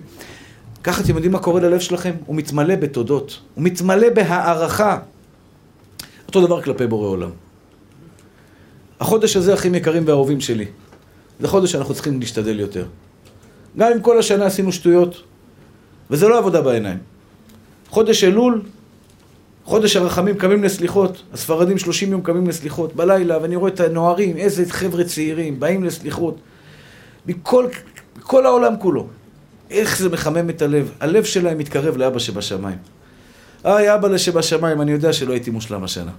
[0.83, 2.11] ככה אתם יודעים מה קורה ללב שלכם?
[2.25, 4.97] הוא מתמלא בתודות, הוא מתמלא בהערכה.
[6.27, 7.29] אותו דבר כלפי בורא עולם.
[8.99, 10.65] החודש הזה, אחים יקרים ואהובים שלי,
[11.39, 12.85] זה חודש שאנחנו צריכים להשתדל יותר.
[13.77, 15.23] גם אם כל השנה עשינו שטויות,
[16.09, 16.97] וזה לא עבודה בעיניים.
[17.89, 18.61] חודש אלול,
[19.65, 24.65] חודש הרחמים קמים לסליחות, הספרדים שלושים יום קמים לסליחות, בלילה, ואני רואה את הנוערים, איזה
[24.69, 26.37] חבר'ה צעירים, באים לסליחות.
[27.27, 27.67] מכל
[28.21, 29.07] כל העולם כולו.
[29.71, 30.91] איך זה מחמם את הלב.
[30.99, 32.77] הלב שלהם מתקרב לאבא שבשמיים.
[33.63, 36.11] היי, אבא שבשמיים, אני יודע שלא הייתי מושלם השנה.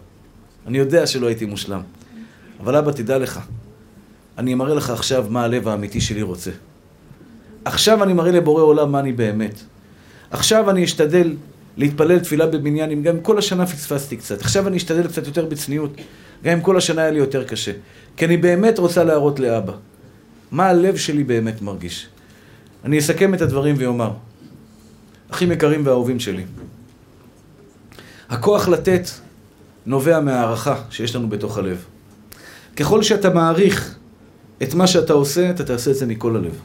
[0.66, 1.80] אני יודע שלא הייתי מושלם.
[2.60, 3.40] אבל אבא, תדע לך,
[4.38, 6.50] אני אמראה לך עכשיו מה הלב האמיתי שלי רוצה.
[7.64, 9.60] עכשיו אני מראה לבורא עולם מה אני באמת.
[10.30, 11.36] עכשיו אני אשתדל
[11.76, 14.40] להתפלל תפילה בבניינים, גם כל השנה פספסתי קצת.
[14.40, 15.94] עכשיו אני אשתדל קצת יותר בצניעות,
[16.44, 17.72] גם אם כל השנה היה לי יותר קשה.
[18.16, 19.72] כי אני באמת רוצה להראות לאבא
[20.50, 22.08] מה הלב שלי באמת מרגיש.
[22.84, 24.10] אני אסכם את הדברים ואומר,
[25.30, 26.44] אחים יקרים ואהובים שלי,
[28.28, 29.08] הכוח לתת
[29.86, 31.84] נובע מהערכה שיש לנו בתוך הלב.
[32.76, 33.94] ככל שאתה מעריך
[34.62, 36.58] את מה שאתה עושה, אתה תעשה את זה מכל הלב.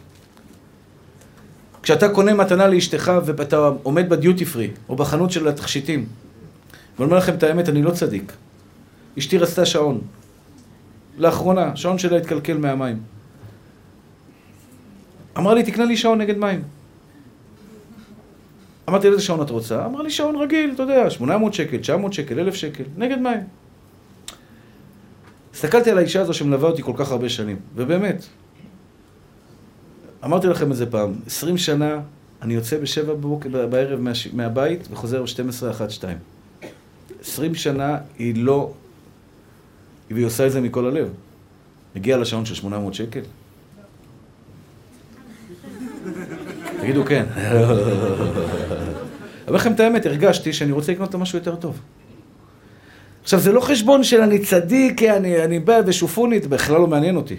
[1.86, 6.06] כשאתה קונה מתנה לאשתך ואתה עומד בדיוטי פרי, או בחנות של התכשיטים,
[6.98, 8.34] ואני אומר לכם את האמת, אני לא צדיק.
[9.18, 10.02] אשתי רצתה שעון.
[11.18, 13.00] לאחרונה, שעון שלה התקלקל מהמים.
[15.38, 16.64] אמרה לי, תקנה לי שעון נגד מים.
[18.90, 19.86] אמרתי, איזה שעון את רוצה?
[19.86, 23.44] אמרה לי, שעון רגיל, אתה יודע, 800 שקל, 900 שקל, 1,000 שקל, נגד מים.
[25.54, 28.26] הסתכלתי על האישה הזו שמלווה אותי כל כך הרבה שנים, ובאמת,
[30.26, 32.00] אמרתי לכם את זה פעם, עשרים שנה
[32.42, 34.28] אני יוצא בשבע בבוקר בערב מהש...
[34.34, 36.18] מהבית וחוזר ב-12, 1, 2.
[37.22, 38.72] עשרים שנה היא לא...
[40.12, 41.10] והיא עושה את זה מכל הלב.
[41.96, 43.20] מגיע לשעון של 800 שקל?
[46.82, 47.26] תגידו כן.
[49.48, 51.80] אומר לכם את האמת, הרגשתי שאני רוצה לקנות לו משהו יותר טוב.
[53.24, 57.36] עכשיו, זה לא חשבון של אני צדיק, אני, אני בא ושופונית, בכלל לא מעניין אותי.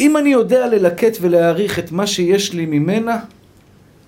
[0.00, 3.18] אם אני יודע ללקט ולהעריך את מה שיש לי ממנה,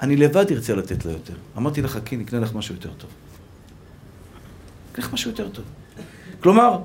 [0.02, 1.34] אני לבד ארצה לתת לה יותר.
[1.56, 3.10] אמרתי לה, חכי, נקנה לך משהו יותר טוב.
[4.90, 5.64] נקנה לך משהו יותר טוב.
[6.40, 6.78] כלומר, אני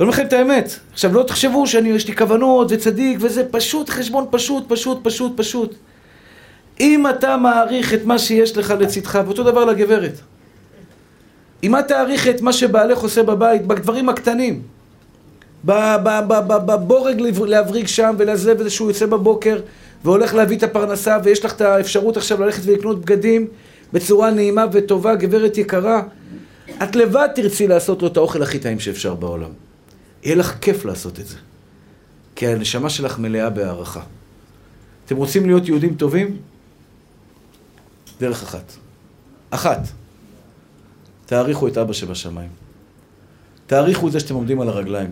[0.00, 0.78] אומר לכם את האמת.
[0.92, 5.74] עכשיו, לא תחשבו שיש לי כוונות וצדיק וזה פשוט חשבון פשוט, פשוט, פשוט, פשוט.
[6.80, 10.20] אם אתה מעריך את מה שיש לך לצדך, ואותו דבר לגברת.
[11.62, 14.62] אם את תעריך את מה שבעלך עושה בבית, בדברים הקטנים,
[15.64, 19.60] בבורג להבריג שם ולזה וזה שהוא יוצא בבוקר
[20.04, 23.48] והולך להביא את הפרנסה ויש לך את האפשרות עכשיו ללכת ולקנות בגדים
[23.92, 26.02] בצורה נעימה וטובה, גברת יקרה,
[26.82, 29.50] את לבד תרצי לעשות לו את האוכל הכי טעים שאפשר בעולם.
[30.22, 31.36] יהיה לך כיף לעשות את זה.
[32.36, 34.00] כי הנשמה שלך מלאה בהערכה.
[35.06, 36.36] אתם רוצים להיות יהודים טובים?
[38.20, 38.72] דרך אחת.
[39.50, 39.80] אחת.
[41.26, 42.48] תעריכו את אבא שבשמיים.
[43.66, 45.10] תעריכו את זה שאתם עומדים על הרגליים.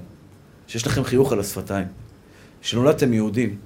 [0.70, 1.86] שיש לכם חיוך על השפתיים.
[2.62, 3.56] שנולדתם יהודים.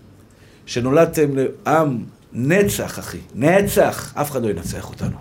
[0.66, 3.18] שנולדתם לעם נצח, אחי.
[3.34, 4.12] נצח.
[4.16, 5.16] אף אחד לא ינצח אותנו.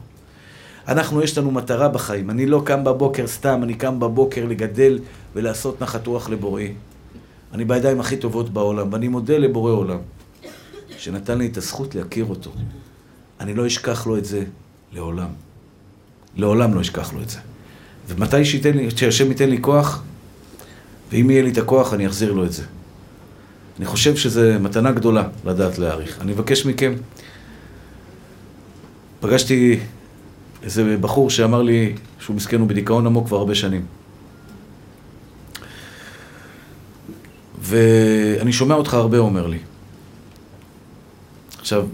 [0.87, 2.29] אנחנו, יש לנו מטרה בחיים.
[2.29, 4.99] אני לא קם בבוקר סתם, אני קם בבוקר לגדל
[5.35, 6.73] ולעשות נחת רוח לבוראי.
[7.53, 9.99] אני בידיים הכי טובות בעולם, ואני מודה לבורא עולם,
[10.97, 12.51] שנתן לי את הזכות להכיר אותו.
[13.39, 14.43] אני לא אשכח לו את זה
[14.93, 15.29] לעולם.
[16.35, 17.39] לעולם לא אשכח לו את זה.
[18.07, 18.45] ומתי
[18.95, 20.03] שהשם ייתן לי כוח,
[21.13, 22.63] ואם יהיה לי את הכוח, אני אחזיר לו את זה.
[23.77, 26.21] אני חושב שזו מתנה גדולה לדעת להעריך.
[26.21, 26.93] אני מבקש מכם,
[29.19, 29.79] פגשתי
[30.63, 33.85] איזה בחור שאמר לי שהוא מסכן הוא בדיכאון עמוק כבר הרבה שנים.
[37.61, 39.59] ואני שומע אותך הרבה, הוא אומר לי.
[41.59, 41.87] עכשיו,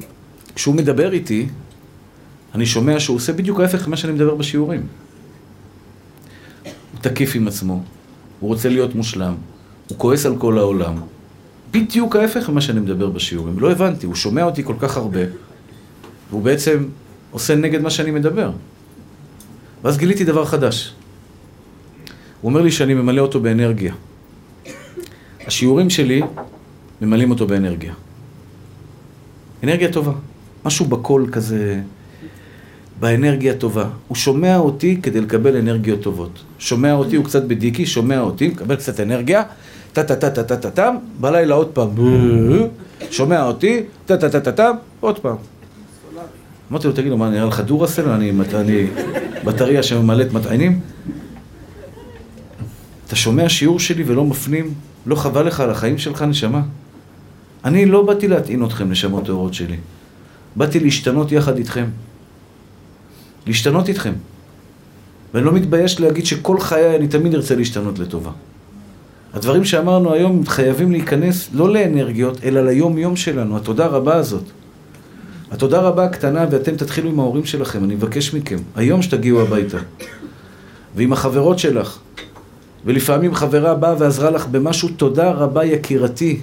[0.55, 1.47] כשהוא מדבר איתי,
[2.55, 4.88] אני שומע שהוא עושה בדיוק ההפך ממה שאני מדבר בשיעורים.
[6.63, 7.84] הוא תקיף עם עצמו,
[8.40, 9.34] הוא רוצה להיות מושלם,
[9.90, 10.96] הוא כועס על כל העולם.
[11.72, 13.60] בדיוק ההפך ממה שאני מדבר בשיעורים.
[13.60, 15.20] לא הבנתי, הוא שומע אותי כל כך הרבה,
[16.30, 16.86] והוא בעצם
[17.32, 18.52] עושה נגד מה שאני מדבר.
[19.84, 20.94] ואז גיליתי דבר חדש.
[22.42, 23.94] הוא אומר לי שאני ממלא אותו באנרגיה.
[25.48, 26.22] השיעורים שלי
[27.02, 27.94] ממלאים אותו באנרגיה.
[29.64, 30.12] אנרגיה טובה.
[30.66, 31.82] משהו בקול כזה,
[33.00, 33.86] באנרגיה טובה.
[34.08, 36.39] הוא שומע אותי כדי לקבל אנרגיות טובות.
[36.60, 39.43] שומע אותי, הוא קצת בדיקי, שומע אותי, מקבל קצת אנרגיה,
[39.93, 41.89] טה-טה-טה-טה-טה-טם, בלילה עוד פעם,
[43.12, 45.36] שומע אותי, טה-טה-טה-טה-טם, עוד פעם.
[46.72, 48.10] אמרתי לו, תגיד לו, מה, נראה לך דורסל?
[48.10, 48.88] אני, אני
[49.45, 50.80] בטריה שממלאת מטענים?
[53.08, 54.74] אתה שומע שיעור שלי ולא מפנים?
[55.06, 56.62] לא חבל לך על החיים שלך, נשמה?
[57.66, 59.78] אני לא באתי להטעין אתכם, נשמות טהורות שלי.
[60.56, 61.86] באתי להשתנות יחד איתכם.
[63.48, 64.14] להשתנות איתכם.
[65.34, 68.32] ואני לא מתבייש להגיד שכל חיי אני תמיד ארצה להשתנות לטובה.
[69.34, 74.44] הדברים שאמרנו היום חייבים להיכנס לא לאנרגיות, אלא ליום-יום שלנו, התודה רבה הזאת.
[75.52, 79.78] התודה רבה הקטנה, ואתם תתחילו עם ההורים שלכם, אני מבקש מכם, היום שתגיעו הביתה.
[80.96, 81.97] ועם החברות שלך,
[82.86, 86.39] ולפעמים חברה באה ועזרה לך במשהו, תודה רבה יקירתי.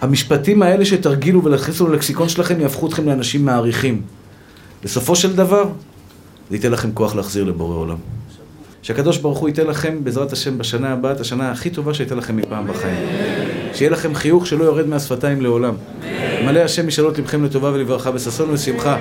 [0.00, 4.02] המשפטים האלה שתרגילו ולהכניסו ללקסיקון שלכם יהפכו אתכם לאנשים מעריכים.
[4.84, 5.64] בסופו של דבר,
[6.50, 7.96] זה ייתן לכם כוח להחזיר לבורא עולם.
[8.82, 12.36] שהקדוש ברוך הוא ייתן לכם, בעזרת השם, בשנה הבאה, את השנה הכי טובה שהייתה לכם
[12.36, 13.06] מפעם בחיים.
[13.74, 15.74] שיהיה לכם חיוך שלא יורד מהשפתיים לעולם.
[16.44, 18.98] מלא השם משאלות לבכם לטובה ולברכה, בששון ושמחה.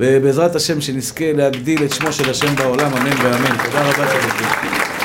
[0.00, 3.56] ובעזרת השם שנזכה להגדיל את שמו של השם בעולם, אמן ואמן.
[3.64, 4.97] תודה רבה, צדיקים.